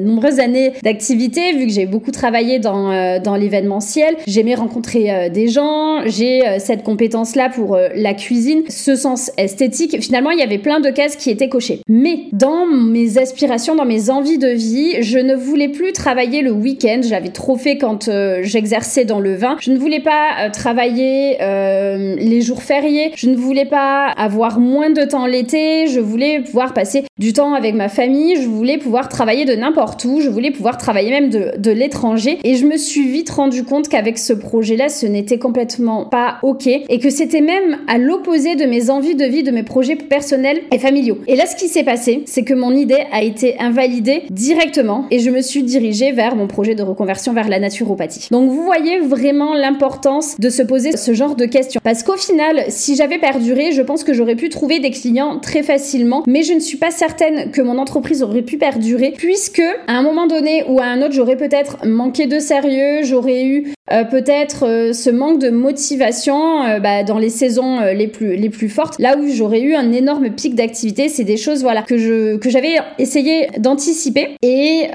nombreuses 0.00 0.40
années 0.40 0.72
d'activité, 0.82 1.52
vu 1.52 1.66
que 1.66 1.72
j'ai 1.72 1.86
beaucoup 1.86 2.10
travaillé 2.10 2.58
dans, 2.58 3.20
dans 3.20 3.36
l'événementiel, 3.36 4.15
j'aimais 4.26 4.54
rencontrer 4.54 5.10
euh, 5.10 5.28
des 5.28 5.48
gens, 5.48 6.02
j'ai 6.06 6.46
euh, 6.46 6.58
cette 6.58 6.82
compétence-là 6.82 7.50
pour 7.50 7.74
euh, 7.74 7.88
la 7.94 8.14
cuisine, 8.14 8.62
ce 8.68 8.94
sens 8.94 9.30
esthétique. 9.36 10.00
Finalement, 10.00 10.30
il 10.30 10.38
y 10.38 10.42
avait 10.42 10.58
plein 10.58 10.80
de 10.80 10.90
cases 10.90 11.16
qui 11.16 11.30
étaient 11.30 11.48
cochées. 11.48 11.80
Mais 11.88 12.24
dans 12.32 12.66
mes 12.66 13.18
aspirations, 13.18 13.74
dans 13.74 13.84
mes 13.84 14.10
envies 14.10 14.38
de 14.38 14.48
vie, 14.48 15.02
je 15.02 15.18
ne 15.18 15.34
voulais 15.34 15.68
plus 15.68 15.92
travailler 15.92 16.42
le 16.42 16.52
week-end. 16.52 17.00
J'avais 17.02 17.28
trop 17.28 17.56
fait 17.56 17.78
quand 17.78 18.10
j'exerçais 18.42 19.04
dans 19.04 19.20
le 19.20 19.34
vin. 19.34 19.56
Je 19.60 19.70
ne 19.70 19.78
voulais 19.78 20.00
pas 20.00 20.50
travailler 20.52 21.36
les 21.38 22.40
jours 22.40 22.62
fériés. 22.62 23.12
Je 23.16 23.28
ne 23.28 23.36
voulais 23.36 23.64
pas 23.64 24.06
avoir 24.06 24.60
moins 24.60 24.90
de 24.90 25.02
temps 25.02 25.26
l'été. 25.26 25.86
Je 25.86 26.00
voulais 26.00 26.40
pouvoir 26.40 26.74
passer 26.74 27.04
du 27.18 27.32
temps 27.32 27.54
avec 27.54 27.74
ma 27.74 27.88
famille. 27.88 28.36
Je 28.36 28.48
voulais 28.48 28.78
pouvoir 28.78 29.08
travailler 29.08 29.44
de 29.44 29.54
n'importe 29.54 30.04
où. 30.04 30.20
Je 30.20 30.28
voulais 30.28 30.50
pouvoir 30.50 30.78
travailler 30.78 31.10
même 31.10 31.30
de, 31.30 31.52
de 31.58 31.70
l'étranger. 31.70 32.38
Et 32.44 32.56
je 32.56 32.66
me 32.66 32.76
suis 32.76 33.08
vite 33.08 33.30
rendu 33.30 33.64
compte 33.64 33.88
qu'avec 33.96 34.06
avec 34.06 34.18
ce 34.18 34.32
projet-là, 34.32 34.88
ce 34.88 35.04
n'était 35.04 35.38
complètement 35.38 36.04
pas 36.04 36.38
ok 36.44 36.68
et 36.68 36.98
que 37.00 37.10
c'était 37.10 37.40
même 37.40 37.78
à 37.88 37.98
l'opposé 37.98 38.54
de 38.54 38.64
mes 38.64 38.88
envies 38.88 39.16
de 39.16 39.24
vie, 39.24 39.42
de 39.42 39.50
mes 39.50 39.64
projets 39.64 39.96
personnels 39.96 40.60
et 40.70 40.78
familiaux. 40.78 41.18
Et 41.26 41.34
là, 41.34 41.44
ce 41.44 41.56
qui 41.56 41.66
s'est 41.66 41.82
passé, 41.82 42.22
c'est 42.24 42.44
que 42.44 42.54
mon 42.54 42.70
idée 42.70 43.02
a 43.10 43.24
été 43.24 43.58
invalidée 43.58 44.22
directement 44.30 45.06
et 45.10 45.18
je 45.18 45.28
me 45.30 45.40
suis 45.40 45.64
dirigée 45.64 46.12
vers 46.12 46.36
mon 46.36 46.46
projet 46.46 46.76
de 46.76 46.84
reconversion 46.84 47.32
vers 47.32 47.48
la 47.48 47.58
naturopathie. 47.58 48.28
Donc 48.30 48.48
vous 48.48 48.62
voyez 48.62 49.00
vraiment 49.00 49.54
l'importance 49.54 50.38
de 50.38 50.50
se 50.50 50.62
poser 50.62 50.96
ce 50.96 51.12
genre 51.12 51.34
de 51.34 51.46
questions. 51.46 51.80
Parce 51.82 52.04
qu'au 52.04 52.16
final, 52.16 52.66
si 52.68 52.94
j'avais 52.94 53.18
perduré, 53.18 53.72
je 53.72 53.82
pense 53.82 54.04
que 54.04 54.14
j'aurais 54.14 54.36
pu 54.36 54.50
trouver 54.50 54.78
des 54.78 54.92
clients 54.92 55.40
très 55.40 55.64
facilement, 55.64 56.22
mais 56.28 56.44
je 56.44 56.52
ne 56.52 56.60
suis 56.60 56.78
pas 56.78 56.92
certaine 56.92 57.50
que 57.50 57.60
mon 57.60 57.78
entreprise 57.78 58.22
aurait 58.22 58.42
pu 58.42 58.56
perdurer 58.56 59.14
puisque 59.16 59.62
à 59.88 59.94
un 59.94 60.02
moment 60.02 60.28
donné 60.28 60.62
ou 60.68 60.78
à 60.78 60.84
un 60.84 61.02
autre, 61.02 61.12
j'aurais 61.12 61.36
peut-être 61.36 61.84
manqué 61.84 62.28
de 62.28 62.38
sérieux, 62.38 63.02
j'aurais 63.02 63.44
eu 63.44 63.72
euh, 63.92 64.02
peut-être 64.04 64.66
euh, 64.66 64.92
ce 64.92 65.10
manque 65.10 65.40
de 65.40 65.50
motivation 65.50 66.64
euh, 66.64 66.80
bah, 66.80 67.04
dans 67.04 67.18
les 67.18 67.30
saisons 67.30 67.80
les 67.94 68.08
plus 68.08 68.36
les 68.36 68.50
plus 68.50 68.68
fortes, 68.68 68.98
là 68.98 69.16
où 69.16 69.28
j'aurais 69.28 69.60
eu 69.60 69.74
un 69.74 69.92
énorme 69.92 70.30
pic 70.30 70.54
d'activité, 70.54 71.08
c'est 71.08 71.24
des 71.24 71.36
choses 71.36 71.62
voilà 71.62 71.82
que 71.82 71.96
je 71.96 72.36
que 72.36 72.50
j'avais 72.50 72.76
essayé 72.98 73.48
d'anticiper 73.58 74.36
et 74.42 74.88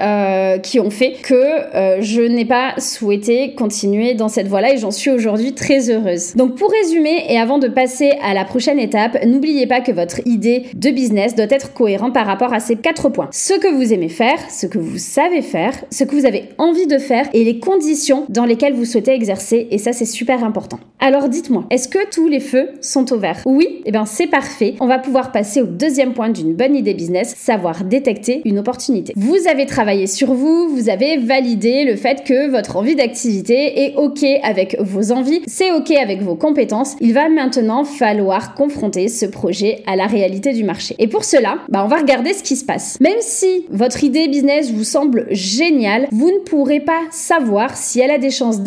qui 0.62 0.80
ont 0.80 0.90
fait 0.90 1.12
que 1.22 2.00
je 2.00 2.22
n'ai 2.22 2.44
pas 2.44 2.74
souhaité 2.78 3.54
continuer 3.54 4.14
dans 4.14 4.28
cette 4.28 4.48
voie-là 4.48 4.74
et 4.74 4.78
j'en 4.78 4.90
suis 4.90 5.10
aujourd'hui 5.10 5.54
très 5.54 5.90
heureuse. 5.90 6.34
Donc 6.34 6.56
pour 6.56 6.70
résumer 6.70 7.24
et 7.28 7.38
avant 7.38 7.58
de 7.58 7.68
passer 7.68 8.12
à 8.22 8.34
la 8.34 8.44
prochaine 8.44 8.78
étape, 8.78 9.24
n'oubliez 9.24 9.66
pas 9.66 9.80
que 9.80 9.92
votre 9.92 10.20
idée 10.26 10.64
de 10.74 10.90
business 10.90 11.34
doit 11.34 11.46
être 11.50 11.72
cohérente 11.72 12.14
par 12.14 12.26
rapport 12.26 12.52
à 12.52 12.60
ces 12.60 12.76
quatre 12.76 13.08
points. 13.08 13.28
Ce 13.32 13.54
que 13.54 13.68
vous 13.68 13.92
aimez 13.92 14.08
faire, 14.08 14.38
ce 14.50 14.66
que 14.66 14.78
vous 14.78 14.98
savez 14.98 15.42
faire, 15.42 15.72
ce 15.90 16.04
que 16.04 16.14
vous 16.14 16.26
avez 16.26 16.50
envie 16.58 16.86
de 16.86 16.98
faire 16.98 17.28
et 17.32 17.44
les 17.44 17.58
conditions 17.58 18.26
dans 18.28 18.44
lesquelles 18.44 18.74
vous 18.74 18.81
souhaitez 18.84 19.12
exercer 19.12 19.68
et 19.70 19.78
ça 19.78 19.92
c'est 19.92 20.04
super 20.04 20.44
important. 20.44 20.78
Alors 20.98 21.28
dites-moi, 21.28 21.64
est-ce 21.70 21.88
que 21.88 22.10
tous 22.10 22.28
les 22.28 22.40
feux 22.40 22.68
sont 22.80 23.12
au 23.12 23.18
vert? 23.18 23.40
Oui, 23.44 23.66
et 23.68 23.82
eh 23.86 23.92
bien 23.92 24.06
c'est 24.06 24.26
parfait. 24.26 24.74
On 24.80 24.86
va 24.86 24.98
pouvoir 24.98 25.32
passer 25.32 25.62
au 25.62 25.66
deuxième 25.66 26.12
point 26.12 26.30
d'une 26.30 26.54
bonne 26.54 26.76
idée 26.76 26.94
business, 26.94 27.34
savoir 27.36 27.84
détecter 27.84 28.42
une 28.44 28.58
opportunité. 28.58 29.12
Vous 29.16 29.48
avez 29.48 29.66
travaillé 29.66 30.06
sur 30.06 30.32
vous, 30.34 30.68
vous 30.68 30.88
avez 30.88 31.16
validé 31.16 31.84
le 31.84 31.96
fait 31.96 32.24
que 32.24 32.50
votre 32.50 32.76
envie 32.76 32.96
d'activité 32.96 33.84
est 33.84 33.96
OK 33.96 34.24
avec 34.42 34.76
vos 34.80 35.12
envies, 35.12 35.42
c'est 35.46 35.72
OK 35.72 35.90
avec 35.90 36.22
vos 36.22 36.36
compétences. 36.36 36.96
Il 37.00 37.14
va 37.14 37.28
maintenant 37.28 37.84
falloir 37.84 38.54
confronter 38.54 39.08
ce 39.08 39.26
projet 39.26 39.82
à 39.86 39.96
la 39.96 40.06
réalité 40.06 40.52
du 40.52 40.64
marché. 40.64 40.94
Et 40.98 41.08
pour 41.08 41.24
cela, 41.24 41.58
bah 41.68 41.82
on 41.84 41.88
va 41.88 41.98
regarder 41.98 42.32
ce 42.32 42.42
qui 42.42 42.56
se 42.56 42.64
passe. 42.64 42.98
Même 43.00 43.20
si 43.20 43.66
votre 43.70 44.04
idée 44.04 44.28
business 44.28 44.70
vous 44.70 44.84
semble 44.84 45.26
géniale, 45.30 46.08
vous 46.12 46.30
ne 46.30 46.38
pourrez 46.38 46.80
pas 46.80 47.00
savoir 47.10 47.76
si 47.76 48.00
elle 48.00 48.10
a 48.10 48.18
des 48.18 48.30
chances 48.30 48.60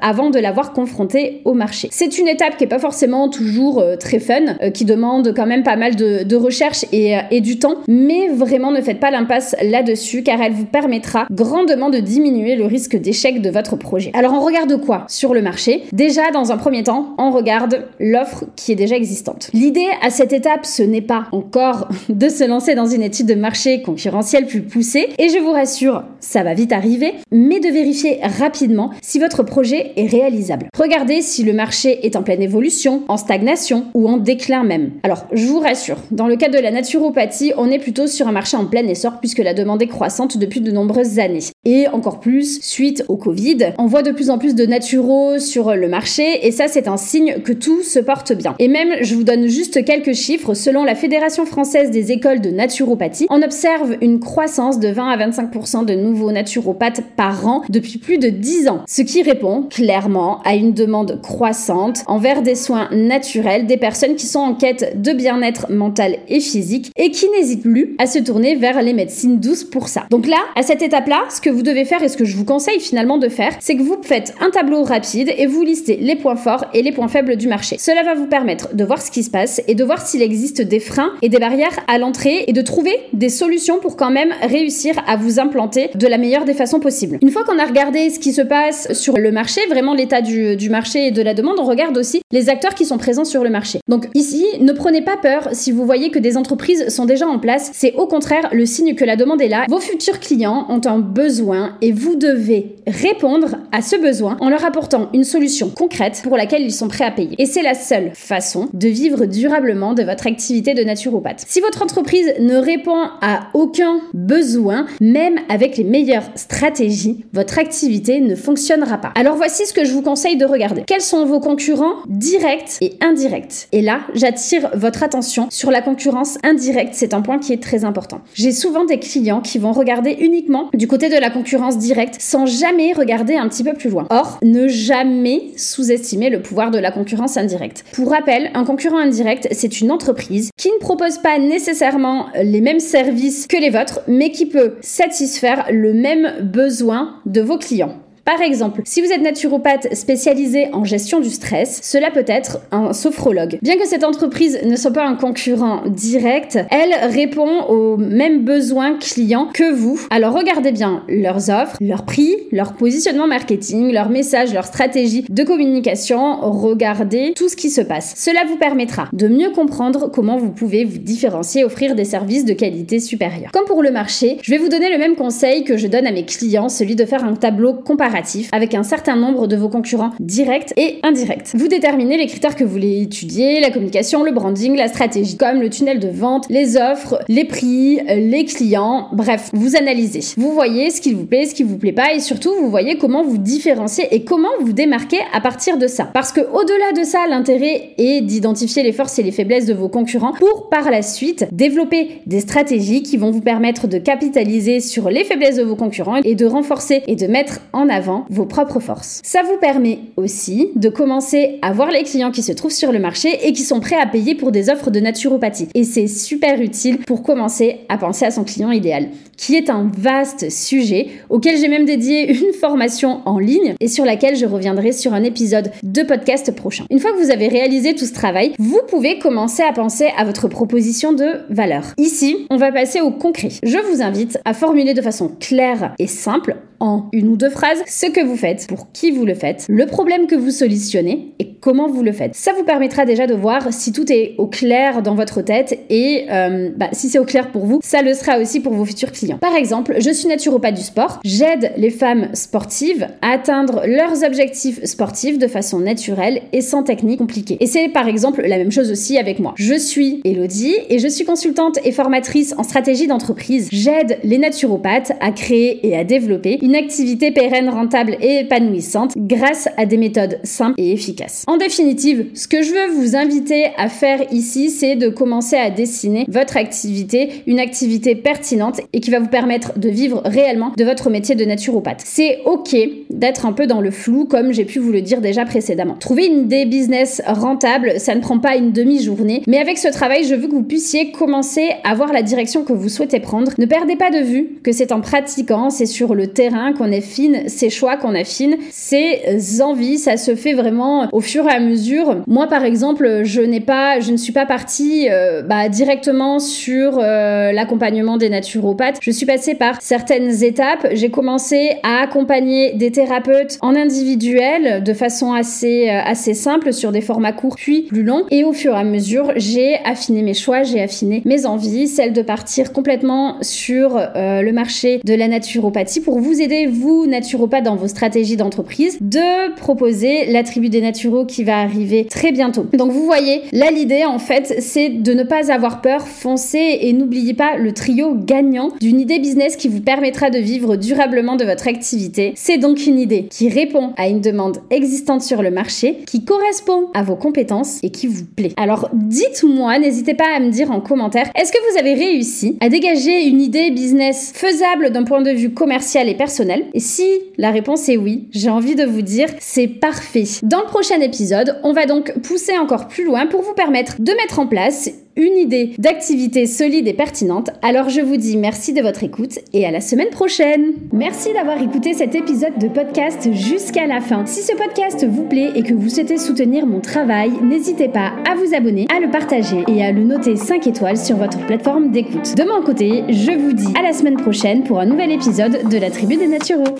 avant 0.00 0.30
de 0.30 0.38
l'avoir 0.38 0.72
confronté 0.72 1.40
au 1.44 1.54
marché. 1.54 1.88
C'est 1.90 2.18
une 2.18 2.28
étape 2.28 2.56
qui 2.56 2.64
est 2.64 2.68
pas 2.68 2.78
forcément 2.78 3.28
toujours 3.28 3.80
euh, 3.80 3.96
très 3.96 4.18
fun, 4.18 4.56
euh, 4.62 4.70
qui 4.70 4.84
demande 4.84 5.32
quand 5.34 5.46
même 5.46 5.62
pas 5.62 5.76
mal 5.76 5.96
de, 5.96 6.36
recherche 6.36 6.84
et, 6.92 7.16
euh, 7.16 7.20
et 7.30 7.40
du 7.40 7.58
temps, 7.58 7.76
mais 7.88 8.28
vraiment 8.28 8.70
ne 8.70 8.80
faites 8.80 9.00
pas 9.00 9.10
l'impasse 9.10 9.56
là-dessus 9.62 10.22
car 10.22 10.40
elle 10.40 10.52
vous 10.52 10.66
permettra 10.66 11.26
grandement 11.30 11.90
de 11.90 11.98
diminuer 11.98 12.56
le 12.56 12.66
risque 12.66 12.96
d'échec 12.96 13.40
de 13.40 13.50
votre 13.50 13.76
projet. 13.76 14.10
Alors 14.14 14.32
on 14.34 14.40
regarde 14.40 14.80
quoi 14.80 15.04
sur 15.08 15.34
le 15.34 15.42
marché? 15.42 15.84
Déjà, 15.92 16.30
dans 16.30 16.52
un 16.52 16.56
premier 16.56 16.82
temps, 16.82 17.14
on 17.18 17.30
regarde 17.30 17.86
l'offre 17.98 18.44
qui 18.56 18.72
est 18.72 18.76
déjà 18.76 18.96
existante. 18.96 19.50
L'idée 19.54 19.86
à 20.02 20.10
cette 20.10 20.32
étape, 20.32 20.66
ce 20.66 20.82
n'est 20.82 21.00
pas 21.00 21.26
encore 21.32 21.88
de 22.08 22.28
se 22.28 22.44
lancer 22.44 22.74
dans 22.74 22.86
une 22.86 23.02
étude 23.02 23.26
de 23.26 23.34
marché 23.34 23.82
concurrentielle 23.82 24.46
plus 24.46 24.62
poussée, 24.62 25.08
et 25.18 25.28
je 25.28 25.38
vous 25.38 25.52
rassure, 25.52 26.04
ça 26.20 26.42
va 26.42 26.54
vite 26.54 26.72
arriver, 26.72 27.14
mais 27.30 27.60
de 27.60 27.68
vérifier 27.68 28.18
rapidement 28.22 28.90
si 29.02 29.18
votre 29.18 29.35
projet 29.42 29.92
est 29.96 30.06
réalisable. 30.06 30.68
Regardez 30.76 31.22
si 31.22 31.44
le 31.44 31.52
marché 31.52 32.06
est 32.06 32.16
en 32.16 32.22
pleine 32.22 32.42
évolution, 32.42 33.02
en 33.08 33.16
stagnation 33.16 33.86
ou 33.94 34.08
en 34.08 34.16
déclin 34.16 34.64
même. 34.64 34.92
Alors, 35.02 35.26
je 35.32 35.46
vous 35.46 35.60
rassure, 35.60 35.98
dans 36.10 36.28
le 36.28 36.36
cas 36.36 36.48
de 36.48 36.58
la 36.58 36.70
naturopathie, 36.70 37.52
on 37.56 37.70
est 37.70 37.78
plutôt 37.78 38.06
sur 38.06 38.28
un 38.28 38.32
marché 38.32 38.56
en 38.56 38.66
plein 38.66 38.86
essor 38.86 39.20
puisque 39.20 39.38
la 39.38 39.54
demande 39.54 39.82
est 39.82 39.86
croissante 39.86 40.38
depuis 40.38 40.60
de 40.60 40.70
nombreuses 40.70 41.18
années. 41.18 41.40
Et 41.68 41.88
encore 41.88 42.20
plus, 42.20 42.60
suite 42.62 43.04
au 43.08 43.16
Covid, 43.16 43.72
on 43.76 43.86
voit 43.86 44.02
de 44.02 44.12
plus 44.12 44.30
en 44.30 44.38
plus 44.38 44.54
de 44.54 44.64
naturaux 44.66 45.40
sur 45.40 45.74
le 45.74 45.88
marché 45.88 46.46
et 46.46 46.52
ça 46.52 46.68
c'est 46.68 46.86
un 46.86 46.96
signe 46.96 47.40
que 47.42 47.52
tout 47.52 47.82
se 47.82 47.98
porte 47.98 48.32
bien. 48.32 48.54
Et 48.60 48.68
même, 48.68 49.02
je 49.02 49.16
vous 49.16 49.24
donne 49.24 49.48
juste 49.48 49.84
quelques 49.84 50.14
chiffres, 50.14 50.54
selon 50.54 50.84
la 50.84 50.94
Fédération 50.94 51.44
française 51.44 51.90
des 51.90 52.12
écoles 52.12 52.40
de 52.40 52.50
naturopathie, 52.50 53.26
on 53.30 53.42
observe 53.42 53.96
une 54.00 54.20
croissance 54.20 54.78
de 54.78 54.86
20 54.86 55.08
à 55.08 55.16
25% 55.28 55.84
de 55.84 55.94
nouveaux 55.94 56.30
naturopathes 56.30 57.02
par 57.16 57.48
an 57.48 57.62
depuis 57.68 57.98
plus 57.98 58.18
de 58.18 58.28
10 58.28 58.68
ans, 58.68 58.82
ce 58.86 59.02
qui 59.02 59.22
répond 59.22 59.62
clairement 59.68 60.40
à 60.44 60.54
une 60.54 60.72
demande 60.72 61.20
croissante 61.20 62.04
envers 62.06 62.42
des 62.42 62.54
soins 62.54 62.88
naturels 62.92 63.66
des 63.66 63.76
personnes 63.76 64.14
qui 64.14 64.26
sont 64.26 64.38
en 64.38 64.54
quête 64.54 65.02
de 65.02 65.12
bien-être 65.12 65.72
mental 65.72 66.18
et 66.28 66.38
physique 66.38 66.92
et 66.94 67.10
qui 67.10 67.28
n'hésitent 67.30 67.62
plus 67.62 67.96
à 67.98 68.06
se 68.06 68.20
tourner 68.20 68.54
vers 68.54 68.80
les 68.82 68.92
médecines 68.92 69.40
douces 69.40 69.64
pour 69.64 69.88
ça. 69.88 70.06
Donc 70.10 70.28
là, 70.28 70.38
à 70.54 70.62
cette 70.62 70.82
étape-là, 70.82 71.24
ce 71.28 71.40
que 71.40 71.55
vous 71.55 71.55
devez 71.62 71.84
faire 71.84 72.02
et 72.02 72.08
ce 72.08 72.16
que 72.16 72.24
je 72.24 72.36
vous 72.36 72.44
conseille 72.44 72.80
finalement 72.80 73.18
de 73.18 73.28
faire, 73.28 73.52
c'est 73.60 73.76
que 73.76 73.82
vous 73.82 73.96
faites 74.02 74.34
un 74.40 74.50
tableau 74.50 74.82
rapide 74.82 75.32
et 75.36 75.46
vous 75.46 75.62
listez 75.62 75.96
les 75.96 76.16
points 76.16 76.36
forts 76.36 76.64
et 76.74 76.82
les 76.82 76.92
points 76.92 77.08
faibles 77.08 77.36
du 77.36 77.48
marché. 77.48 77.76
Cela 77.78 78.02
va 78.02 78.14
vous 78.14 78.26
permettre 78.26 78.74
de 78.74 78.84
voir 78.84 79.00
ce 79.00 79.10
qui 79.10 79.22
se 79.22 79.30
passe 79.30 79.60
et 79.66 79.74
de 79.74 79.84
voir 79.84 80.06
s'il 80.06 80.22
existe 80.22 80.62
des 80.62 80.80
freins 80.80 81.12
et 81.22 81.28
des 81.28 81.38
barrières 81.38 81.78
à 81.88 81.98
l'entrée 81.98 82.44
et 82.46 82.52
de 82.52 82.62
trouver 82.62 82.96
des 83.12 83.28
solutions 83.28 83.78
pour 83.78 83.96
quand 83.96 84.10
même 84.10 84.32
réussir 84.42 84.94
à 85.06 85.16
vous 85.16 85.38
implanter 85.38 85.90
de 85.94 86.06
la 86.06 86.18
meilleure 86.18 86.44
des 86.44 86.54
façons 86.54 86.80
possibles. 86.80 87.18
Une 87.22 87.30
fois 87.30 87.44
qu'on 87.44 87.58
a 87.58 87.64
regardé 87.64 88.10
ce 88.10 88.18
qui 88.18 88.32
se 88.32 88.42
passe 88.42 88.92
sur 88.92 89.16
le 89.16 89.32
marché, 89.32 89.60
vraiment 89.68 89.94
l'état 89.94 90.20
du, 90.20 90.56
du 90.56 90.70
marché 90.70 91.06
et 91.06 91.10
de 91.10 91.22
la 91.22 91.34
demande, 91.34 91.56
on 91.58 91.64
regarde 91.64 91.96
aussi 91.96 92.22
les 92.32 92.48
acteurs 92.48 92.74
qui 92.74 92.84
sont 92.84 92.98
présents 92.98 93.24
sur 93.24 93.42
le 93.44 93.50
marché. 93.50 93.80
Donc 93.88 94.08
ici, 94.14 94.44
ne 94.60 94.72
prenez 94.72 95.02
pas 95.02 95.16
peur 95.16 95.48
si 95.52 95.72
vous 95.72 95.86
voyez 95.86 96.10
que 96.10 96.18
des 96.18 96.36
entreprises 96.36 96.88
sont 96.88 97.04
déjà 97.04 97.26
en 97.26 97.38
place. 97.38 97.70
C'est 97.72 97.94
au 97.94 98.06
contraire 98.06 98.48
le 98.52 98.66
signe 98.66 98.94
que 98.94 99.04
la 99.04 99.16
demande 99.16 99.40
est 99.40 99.48
là. 99.48 99.64
Vos 99.68 99.80
futurs 99.80 100.20
clients 100.20 100.66
ont 100.68 100.80
un 100.86 100.98
besoin 100.98 101.45
et 101.80 101.92
vous 101.92 102.16
devez 102.16 102.76
répondre 102.86 103.56
à 103.72 103.82
ce 103.82 103.96
besoin 103.96 104.36
en 104.40 104.48
leur 104.48 104.64
apportant 104.64 105.08
une 105.12 105.24
solution 105.24 105.70
concrète 105.70 106.20
pour 106.22 106.36
laquelle 106.36 106.62
ils 106.62 106.72
sont 106.72 106.88
prêts 106.88 107.04
à 107.04 107.10
payer. 107.10 107.34
Et 107.38 107.46
c'est 107.46 107.62
la 107.62 107.74
seule 107.74 108.10
façon 108.14 108.68
de 108.72 108.88
vivre 108.88 109.26
durablement 109.26 109.94
de 109.94 110.02
votre 110.02 110.26
activité 110.26 110.74
de 110.74 110.82
naturopathe. 110.82 111.44
Si 111.46 111.60
votre 111.60 111.82
entreprise 111.82 112.32
ne 112.40 112.56
répond 112.56 113.00
à 113.20 113.48
aucun 113.54 114.00
besoin, 114.14 114.86
même 115.00 115.38
avec 115.48 115.76
les 115.76 115.84
meilleures 115.84 116.28
stratégies, 116.34 117.24
votre 117.32 117.58
activité 117.58 118.20
ne 118.20 118.34
fonctionnera 118.34 118.98
pas. 118.98 119.12
Alors 119.14 119.36
voici 119.36 119.66
ce 119.66 119.72
que 119.72 119.84
je 119.84 119.92
vous 119.92 120.02
conseille 120.02 120.36
de 120.36 120.44
regarder. 120.44 120.82
Quels 120.86 121.00
sont 121.00 121.26
vos 121.26 121.40
concurrents 121.40 121.94
directs 122.08 122.78
et 122.80 122.94
indirects? 123.00 123.68
Et 123.72 123.82
là, 123.82 124.00
j'attire 124.14 124.70
votre 124.74 125.02
attention 125.02 125.48
sur 125.50 125.70
la 125.70 125.82
concurrence 125.82 126.38
indirecte. 126.42 126.94
C'est 126.94 127.14
un 127.14 127.22
point 127.22 127.38
qui 127.38 127.52
est 127.52 127.62
très 127.62 127.84
important. 127.84 128.20
J'ai 128.34 128.52
souvent 128.52 128.84
des 128.84 128.98
clients 128.98 129.40
qui 129.40 129.58
vont 129.58 129.72
regarder 129.72 130.16
uniquement 130.20 130.70
du 130.74 130.88
côté 130.88 131.08
de 131.08 131.16
la 131.16 131.30
concurrence 131.36 131.76
directe 131.76 132.16
sans 132.18 132.46
jamais 132.46 132.94
regarder 132.94 133.36
un 133.36 133.46
petit 133.48 133.62
peu 133.62 133.74
plus 133.74 133.90
loin. 133.90 134.06
Or, 134.08 134.38
ne 134.42 134.68
jamais 134.68 135.50
sous-estimer 135.56 136.30
le 136.30 136.40
pouvoir 136.40 136.70
de 136.70 136.78
la 136.78 136.90
concurrence 136.90 137.36
indirecte. 137.36 137.84
Pour 137.92 138.10
rappel, 138.10 138.50
un 138.54 138.64
concurrent 138.64 138.98
indirect, 138.98 139.48
c'est 139.52 139.82
une 139.82 139.92
entreprise 139.92 140.50
qui 140.56 140.70
ne 140.70 140.78
propose 140.78 141.18
pas 141.18 141.38
nécessairement 141.38 142.28
les 142.42 142.62
mêmes 142.62 142.80
services 142.80 143.46
que 143.46 143.58
les 143.58 143.70
vôtres, 143.70 144.00
mais 144.08 144.30
qui 144.30 144.46
peut 144.46 144.76
satisfaire 144.80 145.66
le 145.70 145.92
même 145.92 146.36
besoin 146.40 147.16
de 147.26 147.42
vos 147.42 147.58
clients. 147.58 147.96
Par 148.26 148.42
exemple, 148.42 148.82
si 148.84 149.02
vous 149.02 149.12
êtes 149.12 149.22
naturopathe 149.22 149.94
spécialisé 149.94 150.66
en 150.72 150.82
gestion 150.82 151.20
du 151.20 151.30
stress, 151.30 151.78
cela 151.84 152.10
peut 152.10 152.24
être 152.26 152.58
un 152.72 152.92
sophrologue. 152.92 153.56
Bien 153.62 153.76
que 153.76 153.86
cette 153.86 154.02
entreprise 154.02 154.58
ne 154.64 154.74
soit 154.74 154.90
pas 154.90 155.06
un 155.06 155.14
concurrent 155.14 155.82
direct, 155.86 156.58
elle 156.72 157.12
répond 157.12 157.66
aux 157.68 157.96
mêmes 157.96 158.42
besoins 158.42 158.98
clients 158.98 159.48
que 159.54 159.72
vous. 159.72 160.00
Alors 160.10 160.34
regardez 160.34 160.72
bien 160.72 161.04
leurs 161.08 161.50
offres, 161.50 161.76
leurs 161.80 162.04
prix, 162.04 162.34
leur 162.50 162.72
positionnement 162.72 163.28
marketing, 163.28 163.92
leurs 163.92 164.10
messages, 164.10 164.52
leur 164.52 164.64
stratégie 164.64 165.24
de 165.28 165.44
communication. 165.44 166.40
Regardez 166.50 167.32
tout 167.36 167.48
ce 167.48 167.54
qui 167.54 167.70
se 167.70 167.80
passe. 167.80 168.14
Cela 168.16 168.40
vous 168.48 168.56
permettra 168.56 169.08
de 169.12 169.28
mieux 169.28 169.50
comprendre 169.50 170.10
comment 170.12 170.36
vous 170.36 170.50
pouvez 170.50 170.84
vous 170.84 170.98
différencier 170.98 171.60
et 171.60 171.64
offrir 171.64 171.94
des 171.94 172.04
services 172.04 172.44
de 172.44 172.54
qualité 172.54 172.98
supérieure. 172.98 173.52
Comme 173.52 173.66
pour 173.66 173.84
le 173.84 173.92
marché, 173.92 174.38
je 174.42 174.50
vais 174.50 174.58
vous 174.58 174.68
donner 174.68 174.90
le 174.90 174.98
même 174.98 175.14
conseil 175.14 175.62
que 175.62 175.76
je 175.76 175.86
donne 175.86 176.08
à 176.08 176.12
mes 176.12 176.24
clients, 176.24 176.68
celui 176.68 176.96
de 176.96 177.04
faire 177.04 177.22
un 177.22 177.34
tableau 177.34 177.72
comparatif 177.72 178.15
avec 178.52 178.74
un 178.74 178.82
certain 178.82 179.16
nombre 179.16 179.46
de 179.46 179.56
vos 179.56 179.68
concurrents 179.68 180.12
directs 180.20 180.72
et 180.76 180.98
indirects. 181.02 181.50
Vous 181.54 181.68
déterminez 181.68 182.16
les 182.16 182.26
critères 182.26 182.56
que 182.56 182.64
vous 182.64 182.70
voulez 182.70 183.02
étudier, 183.02 183.60
la 183.60 183.70
communication, 183.70 184.24
le 184.24 184.32
branding, 184.32 184.76
la 184.76 184.88
stratégie, 184.88 185.36
comme 185.36 185.60
le 185.60 185.70
tunnel 185.70 186.00
de 186.00 186.08
vente, 186.08 186.46
les 186.48 186.76
offres, 186.76 187.18
les 187.28 187.44
prix, 187.44 188.00
les 188.06 188.44
clients, 188.44 189.08
bref, 189.12 189.50
vous 189.52 189.76
analysez. 189.76 190.34
Vous 190.36 190.52
voyez 190.52 190.90
ce 190.90 191.00
qui 191.00 191.12
vous 191.12 191.24
plaît, 191.24 191.46
ce 191.46 191.54
qui 191.54 191.62
vous 191.62 191.78
plaît 191.78 191.92
pas 191.92 192.14
et 192.14 192.20
surtout 192.20 192.52
vous 192.60 192.70
voyez 192.70 192.96
comment 192.96 193.22
vous 193.22 193.38
différencier 193.38 194.06
et 194.10 194.24
comment 194.24 194.48
vous 194.60 194.72
démarquer 194.72 195.18
à 195.32 195.40
partir 195.40 195.78
de 195.78 195.86
ça. 195.86 196.04
Parce 196.12 196.32
que 196.32 196.40
au-delà 196.40 197.00
de 197.00 197.04
ça, 197.04 197.26
l'intérêt 197.28 197.90
est 197.98 198.20
d'identifier 198.22 198.82
les 198.82 198.92
forces 198.92 199.18
et 199.18 199.22
les 199.22 199.32
faiblesses 199.32 199.66
de 199.66 199.74
vos 199.74 199.88
concurrents 199.88 200.32
pour 200.32 200.68
par 200.68 200.90
la 200.90 201.02
suite 201.02 201.46
développer 201.52 202.22
des 202.26 202.40
stratégies 202.40 203.02
qui 203.02 203.16
vont 203.16 203.30
vous 203.30 203.40
permettre 203.40 203.86
de 203.86 203.98
capitaliser 203.98 204.80
sur 204.80 205.10
les 205.10 205.24
faiblesses 205.24 205.56
de 205.56 205.62
vos 205.62 205.76
concurrents 205.76 206.16
et 206.24 206.34
de 206.34 206.46
renforcer 206.46 207.02
et 207.06 207.16
de 207.16 207.26
mettre 207.26 207.60
en 207.72 207.88
avant 207.88 208.05
vos 208.30 208.46
propres 208.46 208.80
forces. 208.80 209.20
Ça 209.24 209.42
vous 209.42 209.58
permet 209.60 210.00
aussi 210.16 210.70
de 210.76 210.88
commencer 210.88 211.58
à 211.62 211.72
voir 211.72 211.90
les 211.90 212.02
clients 212.02 212.30
qui 212.30 212.42
se 212.42 212.52
trouvent 212.52 212.72
sur 212.72 212.92
le 212.92 212.98
marché 212.98 213.46
et 213.46 213.52
qui 213.52 213.62
sont 213.62 213.80
prêts 213.80 214.00
à 214.00 214.06
payer 214.06 214.34
pour 214.34 214.52
des 214.52 214.70
offres 214.70 214.90
de 214.90 215.00
naturopathie. 215.00 215.68
Et 215.74 215.84
c'est 215.84 216.06
super 216.06 216.60
utile 216.60 216.98
pour 216.98 217.22
commencer 217.22 217.80
à 217.88 217.98
penser 217.98 218.24
à 218.24 218.30
son 218.30 218.44
client 218.44 218.70
idéal, 218.70 219.08
qui 219.36 219.54
est 219.54 219.70
un 219.70 219.90
vaste 219.96 220.50
sujet 220.50 221.08
auquel 221.30 221.58
j'ai 221.58 221.68
même 221.68 221.84
dédié 221.84 222.32
une 222.46 222.52
formation 222.52 223.20
en 223.26 223.38
ligne 223.38 223.74
et 223.80 223.88
sur 223.88 224.04
laquelle 224.04 224.36
je 224.36 224.46
reviendrai 224.46 224.92
sur 224.92 225.14
un 225.14 225.22
épisode 225.22 225.70
de 225.82 226.02
podcast 226.02 226.54
prochain. 226.54 226.84
Une 226.90 227.00
fois 227.00 227.12
que 227.12 227.22
vous 227.22 227.30
avez 227.30 227.48
réalisé 227.48 227.94
tout 227.94 228.06
ce 228.06 228.14
travail, 228.14 228.54
vous 228.58 228.80
pouvez 228.88 229.18
commencer 229.18 229.62
à 229.62 229.72
penser 229.72 230.08
à 230.16 230.24
votre 230.24 230.48
proposition 230.48 231.12
de 231.12 231.40
valeur. 231.50 231.84
Ici, 231.98 232.46
on 232.50 232.56
va 232.56 232.72
passer 232.72 233.00
au 233.00 233.10
concret. 233.10 233.50
Je 233.62 233.78
vous 233.90 234.02
invite 234.02 234.38
à 234.44 234.54
formuler 234.54 234.94
de 234.94 235.02
façon 235.02 235.30
claire 235.38 235.94
et 235.98 236.06
simple 236.06 236.56
en 236.80 237.08
une 237.12 237.28
ou 237.28 237.36
deux 237.36 237.50
phrases 237.50 237.82
ce 237.86 238.06
que 238.06 238.24
vous 238.24 238.36
faites, 238.36 238.66
pour 238.66 238.92
qui 238.92 239.10
vous 239.10 239.24
le 239.24 239.34
faites, 239.34 239.66
le 239.68 239.86
problème 239.86 240.26
que 240.26 240.34
vous 240.34 240.50
solutionnez 240.50 241.34
et 241.38 241.55
comment 241.60 241.88
vous 241.88 242.02
le 242.02 242.12
faites. 242.12 242.34
Ça 242.34 242.52
vous 242.52 242.64
permettra 242.64 243.04
déjà 243.04 243.26
de 243.26 243.34
voir 243.34 243.72
si 243.72 243.92
tout 243.92 244.10
est 244.12 244.34
au 244.38 244.46
clair 244.46 245.02
dans 245.02 245.14
votre 245.14 245.42
tête 245.42 245.78
et 245.90 246.26
euh, 246.30 246.70
bah, 246.76 246.88
si 246.92 247.08
c'est 247.08 247.18
au 247.18 247.24
clair 247.24 247.50
pour 247.50 247.66
vous, 247.66 247.80
ça 247.82 248.02
le 248.02 248.14
sera 248.14 248.38
aussi 248.38 248.60
pour 248.60 248.72
vos 248.72 248.84
futurs 248.84 249.12
clients. 249.12 249.38
Par 249.38 249.54
exemple, 249.54 249.96
je 249.98 250.10
suis 250.10 250.28
naturopathe 250.28 250.74
du 250.74 250.82
sport, 250.82 251.20
j'aide 251.24 251.72
les 251.76 251.90
femmes 251.90 252.28
sportives 252.34 253.08
à 253.22 253.32
atteindre 253.32 253.82
leurs 253.86 254.24
objectifs 254.24 254.84
sportifs 254.84 255.38
de 255.38 255.46
façon 255.46 255.80
naturelle 255.80 256.42
et 256.52 256.60
sans 256.60 256.82
technique 256.82 257.18
compliquée. 257.18 257.56
Et 257.60 257.66
c'est 257.66 257.88
par 257.88 258.08
exemple 258.08 258.42
la 258.46 258.58
même 258.58 258.72
chose 258.72 258.90
aussi 258.90 259.18
avec 259.18 259.38
moi. 259.38 259.54
Je 259.56 259.74
suis 259.74 260.20
Elodie 260.24 260.76
et 260.88 260.98
je 260.98 261.08
suis 261.08 261.24
consultante 261.24 261.78
et 261.84 261.92
formatrice 261.92 262.54
en 262.58 262.62
stratégie 262.62 263.06
d'entreprise. 263.06 263.68
J'aide 263.72 264.18
les 264.22 264.38
naturopathes 264.38 265.12
à 265.20 265.32
créer 265.32 265.86
et 265.86 265.96
à 265.96 266.04
développer 266.04 266.58
une 266.62 266.74
activité 266.74 267.30
pérenne, 267.30 267.68
rentable 267.68 268.16
et 268.20 268.40
épanouissante 268.40 269.12
grâce 269.16 269.68
à 269.76 269.86
des 269.86 269.96
méthodes 269.96 270.38
simples 270.42 270.74
et 270.78 270.92
efficaces. 270.92 271.44
En 271.48 271.58
définitive, 271.58 272.26
ce 272.34 272.48
que 272.48 272.60
je 272.62 272.72
veux 272.72 272.92
vous 272.96 273.14
inviter 273.14 273.66
à 273.78 273.88
faire 273.88 274.20
ici, 274.32 274.68
c'est 274.68 274.96
de 274.96 275.08
commencer 275.08 275.54
à 275.54 275.70
dessiner 275.70 276.24
votre 276.26 276.56
activité, 276.56 277.44
une 277.46 277.60
activité 277.60 278.16
pertinente 278.16 278.80
et 278.92 278.98
qui 278.98 279.12
va 279.12 279.20
vous 279.20 279.28
permettre 279.28 279.78
de 279.78 279.88
vivre 279.88 280.22
réellement 280.24 280.72
de 280.76 280.84
votre 280.84 281.08
métier 281.08 281.36
de 281.36 281.44
naturopathe. 281.44 282.02
C'est 282.04 282.40
ok 282.46 282.76
d'être 283.10 283.46
un 283.46 283.52
peu 283.52 283.68
dans 283.68 283.80
le 283.80 283.92
flou, 283.92 284.24
comme 284.24 284.52
j'ai 284.52 284.64
pu 284.64 284.80
vous 284.80 284.90
le 284.90 285.02
dire 285.02 285.20
déjà 285.20 285.44
précédemment. 285.44 285.94
Trouver 285.94 286.26
une 286.26 286.40
idée 286.46 286.64
business 286.64 287.22
rentable, 287.24 288.00
ça 288.00 288.16
ne 288.16 288.20
prend 288.20 288.40
pas 288.40 288.56
une 288.56 288.72
demi-journée, 288.72 289.44
mais 289.46 289.58
avec 289.58 289.78
ce 289.78 289.86
travail, 289.86 290.24
je 290.24 290.34
veux 290.34 290.48
que 290.48 290.52
vous 290.52 290.64
puissiez 290.64 291.12
commencer 291.12 291.68
à 291.84 291.94
voir 291.94 292.12
la 292.12 292.22
direction 292.22 292.64
que 292.64 292.72
vous 292.72 292.88
souhaitez 292.88 293.20
prendre. 293.20 293.52
Ne 293.58 293.66
perdez 293.66 293.94
pas 293.94 294.10
de 294.10 294.18
vue 294.18 294.58
que 294.64 294.72
c'est 294.72 294.90
en 294.90 295.00
pratiquant, 295.00 295.70
c'est 295.70 295.86
sur 295.86 296.16
le 296.16 296.26
terrain 296.26 296.72
qu'on 296.72 296.92
affine 296.92 297.48
ses 297.48 297.70
choix, 297.70 297.96
qu'on 297.96 298.16
affine 298.16 298.56
ses 298.72 299.62
envies. 299.62 299.98
Ça 299.98 300.16
se 300.16 300.34
fait 300.34 300.52
vraiment 300.52 301.08
au 301.12 301.20
fur 301.20 301.35
à 301.44 301.60
mesure. 301.60 302.22
Moi, 302.26 302.46
par 302.46 302.64
exemple, 302.64 303.22
je 303.24 303.40
n'ai 303.40 303.60
pas, 303.60 304.00
je 304.00 304.12
ne 304.12 304.16
suis 304.16 304.32
pas 304.32 304.46
partie 304.46 305.08
euh, 305.10 305.42
bah, 305.42 305.68
directement 305.68 306.38
sur 306.38 306.98
euh, 306.98 307.52
l'accompagnement 307.52 308.16
des 308.16 308.30
naturopathes. 308.30 308.98
Je 309.00 309.10
suis 309.10 309.26
passée 309.26 309.54
par 309.54 309.80
certaines 309.82 310.42
étapes. 310.42 310.86
J'ai 310.92 311.10
commencé 311.10 311.72
à 311.82 312.02
accompagner 312.02 312.72
des 312.74 312.90
thérapeutes 312.90 313.58
en 313.60 313.74
individuel 313.74 314.82
de 314.82 314.92
façon 314.94 315.32
assez, 315.32 315.88
euh, 315.88 316.00
assez 316.04 316.34
simple 316.34 316.72
sur 316.72 316.92
des 316.92 317.00
formats 317.00 317.32
courts 317.32 317.56
puis 317.56 317.82
plus 317.82 318.02
longs. 318.02 318.24
Et 318.30 318.44
au 318.44 318.52
fur 318.52 318.74
et 318.74 318.78
à 318.78 318.84
mesure, 318.84 319.32
j'ai 319.36 319.76
affiné 319.84 320.22
mes 320.22 320.34
choix, 320.34 320.62
j'ai 320.62 320.80
affiné 320.80 321.22
mes 321.24 321.46
envies, 321.46 321.88
celle 321.88 322.12
de 322.12 322.22
partir 322.22 322.72
complètement 322.72 323.36
sur 323.42 323.98
le 324.14 324.50
marché 324.52 325.00
de 325.04 325.14
la 325.14 325.28
naturopathie 325.28 326.00
pour 326.00 326.18
vous 326.20 326.40
aider, 326.40 326.66
vous, 326.66 327.06
naturopathes, 327.06 327.64
dans 327.64 327.76
vos 327.76 327.88
stratégies 327.88 328.36
d'entreprise, 328.36 328.98
de 329.00 329.54
proposer 329.56 330.26
la 330.26 330.42
tribu 330.42 330.68
des 330.68 330.80
naturaux 330.80 331.25
qui 331.26 331.44
va 331.44 331.58
arriver 331.58 332.06
très 332.06 332.32
bientôt. 332.32 332.66
Donc 332.72 332.92
vous 332.92 333.04
voyez, 333.04 333.42
là 333.52 333.70
l'idée 333.70 334.04
en 334.04 334.18
fait, 334.18 334.56
c'est 334.60 334.88
de 334.88 335.12
ne 335.12 335.22
pas 335.22 335.52
avoir 335.52 335.80
peur, 335.80 336.06
foncez 336.06 336.78
et 336.82 336.92
n'oubliez 336.92 337.34
pas 337.34 337.56
le 337.56 337.72
trio 337.72 338.14
gagnant 338.14 338.72
d'une 338.80 339.00
idée 339.00 339.18
business 339.18 339.56
qui 339.56 339.68
vous 339.68 339.80
permettra 339.80 340.30
de 340.30 340.38
vivre 340.38 340.76
durablement 340.76 341.36
de 341.36 341.44
votre 341.44 341.68
activité. 341.68 342.32
C'est 342.36 342.58
donc 342.58 342.86
une 342.86 342.98
idée 342.98 343.26
qui 343.30 343.48
répond 343.48 343.92
à 343.96 344.08
une 344.08 344.20
demande 344.20 344.58
existante 344.70 345.22
sur 345.22 345.42
le 345.42 345.50
marché, 345.50 345.98
qui 346.06 346.24
correspond 346.24 346.88
à 346.94 347.02
vos 347.02 347.16
compétences 347.16 347.80
et 347.82 347.90
qui 347.90 348.06
vous 348.06 348.24
plaît. 348.24 348.52
Alors 348.56 348.88
dites-moi, 348.92 349.78
n'hésitez 349.78 350.14
pas 350.14 350.34
à 350.34 350.40
me 350.40 350.50
dire 350.50 350.70
en 350.70 350.80
commentaire, 350.80 351.30
est-ce 351.34 351.52
que 351.52 351.72
vous 351.72 351.78
avez 351.78 351.94
réussi 351.94 352.56
à 352.60 352.68
dégager 352.68 353.26
une 353.26 353.40
idée 353.40 353.70
business 353.70 354.32
faisable 354.34 354.90
d'un 354.90 355.04
point 355.04 355.22
de 355.22 355.30
vue 355.30 355.50
commercial 355.50 356.08
et 356.08 356.14
personnel? 356.14 356.64
Et 356.74 356.80
si 356.80 357.06
la 357.38 357.50
réponse 357.50 357.88
est 357.88 357.96
oui, 357.96 358.28
j'ai 358.32 358.50
envie 358.50 358.74
de 358.74 358.84
vous 358.84 359.02
dire, 359.02 359.28
c'est 359.40 359.66
parfait. 359.66 360.24
Dans 360.42 360.60
le 360.60 360.66
prochain 360.66 361.00
épisode, 361.00 361.15
on 361.62 361.72
va 361.72 361.86
donc 361.86 362.12
pousser 362.20 362.58
encore 362.58 362.88
plus 362.88 363.04
loin 363.04 363.26
pour 363.26 363.42
vous 363.42 363.54
permettre 363.54 363.96
de 364.00 364.12
mettre 364.12 364.38
en 364.38 364.46
place 364.46 364.90
une 365.16 365.38
idée 365.38 365.72
d'activité 365.78 366.46
solide 366.46 366.86
et 366.86 366.92
pertinente. 366.92 367.50
Alors 367.62 367.88
je 367.88 368.00
vous 368.00 368.16
dis 368.16 368.36
merci 368.36 368.72
de 368.72 368.82
votre 368.82 369.02
écoute 369.02 369.38
et 369.52 369.64
à 369.64 369.70
la 369.70 369.80
semaine 369.80 370.10
prochaine. 370.10 370.74
Merci 370.92 371.32
d'avoir 371.32 371.60
écouté 371.62 371.94
cet 371.94 372.14
épisode 372.14 372.58
de 372.58 372.68
podcast 372.68 373.32
jusqu'à 373.32 373.86
la 373.86 374.00
fin. 374.00 374.26
Si 374.26 374.42
ce 374.42 374.54
podcast 374.54 375.06
vous 375.08 375.24
plaît 375.24 375.52
et 375.54 375.62
que 375.62 375.72
vous 375.72 375.88
souhaitez 375.88 376.18
soutenir 376.18 376.66
mon 376.66 376.80
travail, 376.80 377.32
n'hésitez 377.42 377.88
pas 377.88 378.12
à 378.30 378.34
vous 378.34 378.54
abonner, 378.54 378.86
à 378.94 379.00
le 379.00 379.10
partager 379.10 379.64
et 379.68 379.82
à 379.84 379.92
le 379.92 380.04
noter 380.04 380.36
5 380.36 380.66
étoiles 380.66 380.98
sur 380.98 381.16
votre 381.16 381.38
plateforme 381.46 381.90
d'écoute. 381.90 382.36
De 382.36 382.44
mon 382.44 382.62
côté, 382.62 383.04
je 383.08 383.32
vous 383.32 383.52
dis 383.52 383.72
à 383.78 383.82
la 383.82 383.94
semaine 383.94 384.16
prochaine 384.16 384.64
pour 384.64 384.80
un 384.80 384.86
nouvel 384.86 385.12
épisode 385.12 385.68
de 385.68 385.78
la 385.78 385.90
Tribu 385.90 386.16
des 386.16 386.28
Naturaux. 386.28 386.76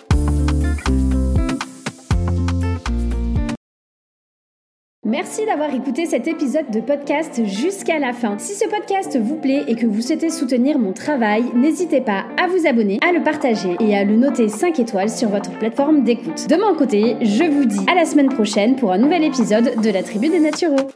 Merci 5.07 5.47
d'avoir 5.47 5.73
écouté 5.73 6.05
cet 6.05 6.27
épisode 6.27 6.69
de 6.73 6.81
podcast 6.81 7.41
jusqu'à 7.45 8.01
la 8.01 8.13
fin. 8.13 8.39
Si 8.39 8.57
ce 8.57 8.69
podcast 8.69 9.17
vous 9.17 9.37
plaît 9.37 9.63
et 9.69 9.77
que 9.77 9.87
vous 9.87 10.03
souhaitez 10.03 10.31
soutenir 10.31 10.81
mon 10.81 10.93
travail, 10.93 11.45
n'hésitez 11.55 12.01
pas 12.01 12.25
à 12.37 12.49
vous 12.49 12.67
abonner, 12.67 12.99
à 13.07 13.13
le 13.13 13.23
partager 13.23 13.77
et 13.79 13.97
à 13.97 14.03
le 14.03 14.17
noter 14.17 14.49
5 14.49 14.81
étoiles 14.81 15.09
sur 15.09 15.29
votre 15.29 15.57
plateforme 15.61 16.03
d'écoute. 16.03 16.49
De 16.49 16.57
mon 16.57 16.75
côté, 16.75 17.15
je 17.23 17.45
vous 17.45 17.67
dis 17.67 17.87
à 17.89 17.95
la 17.95 18.05
semaine 18.05 18.31
prochaine 18.31 18.75
pour 18.75 18.91
un 18.91 18.99
nouvel 18.99 19.23
épisode 19.23 19.81
de 19.81 19.91
la 19.91 20.03
Tribu 20.03 20.29
des 20.29 20.41
Naturaux. 20.41 20.91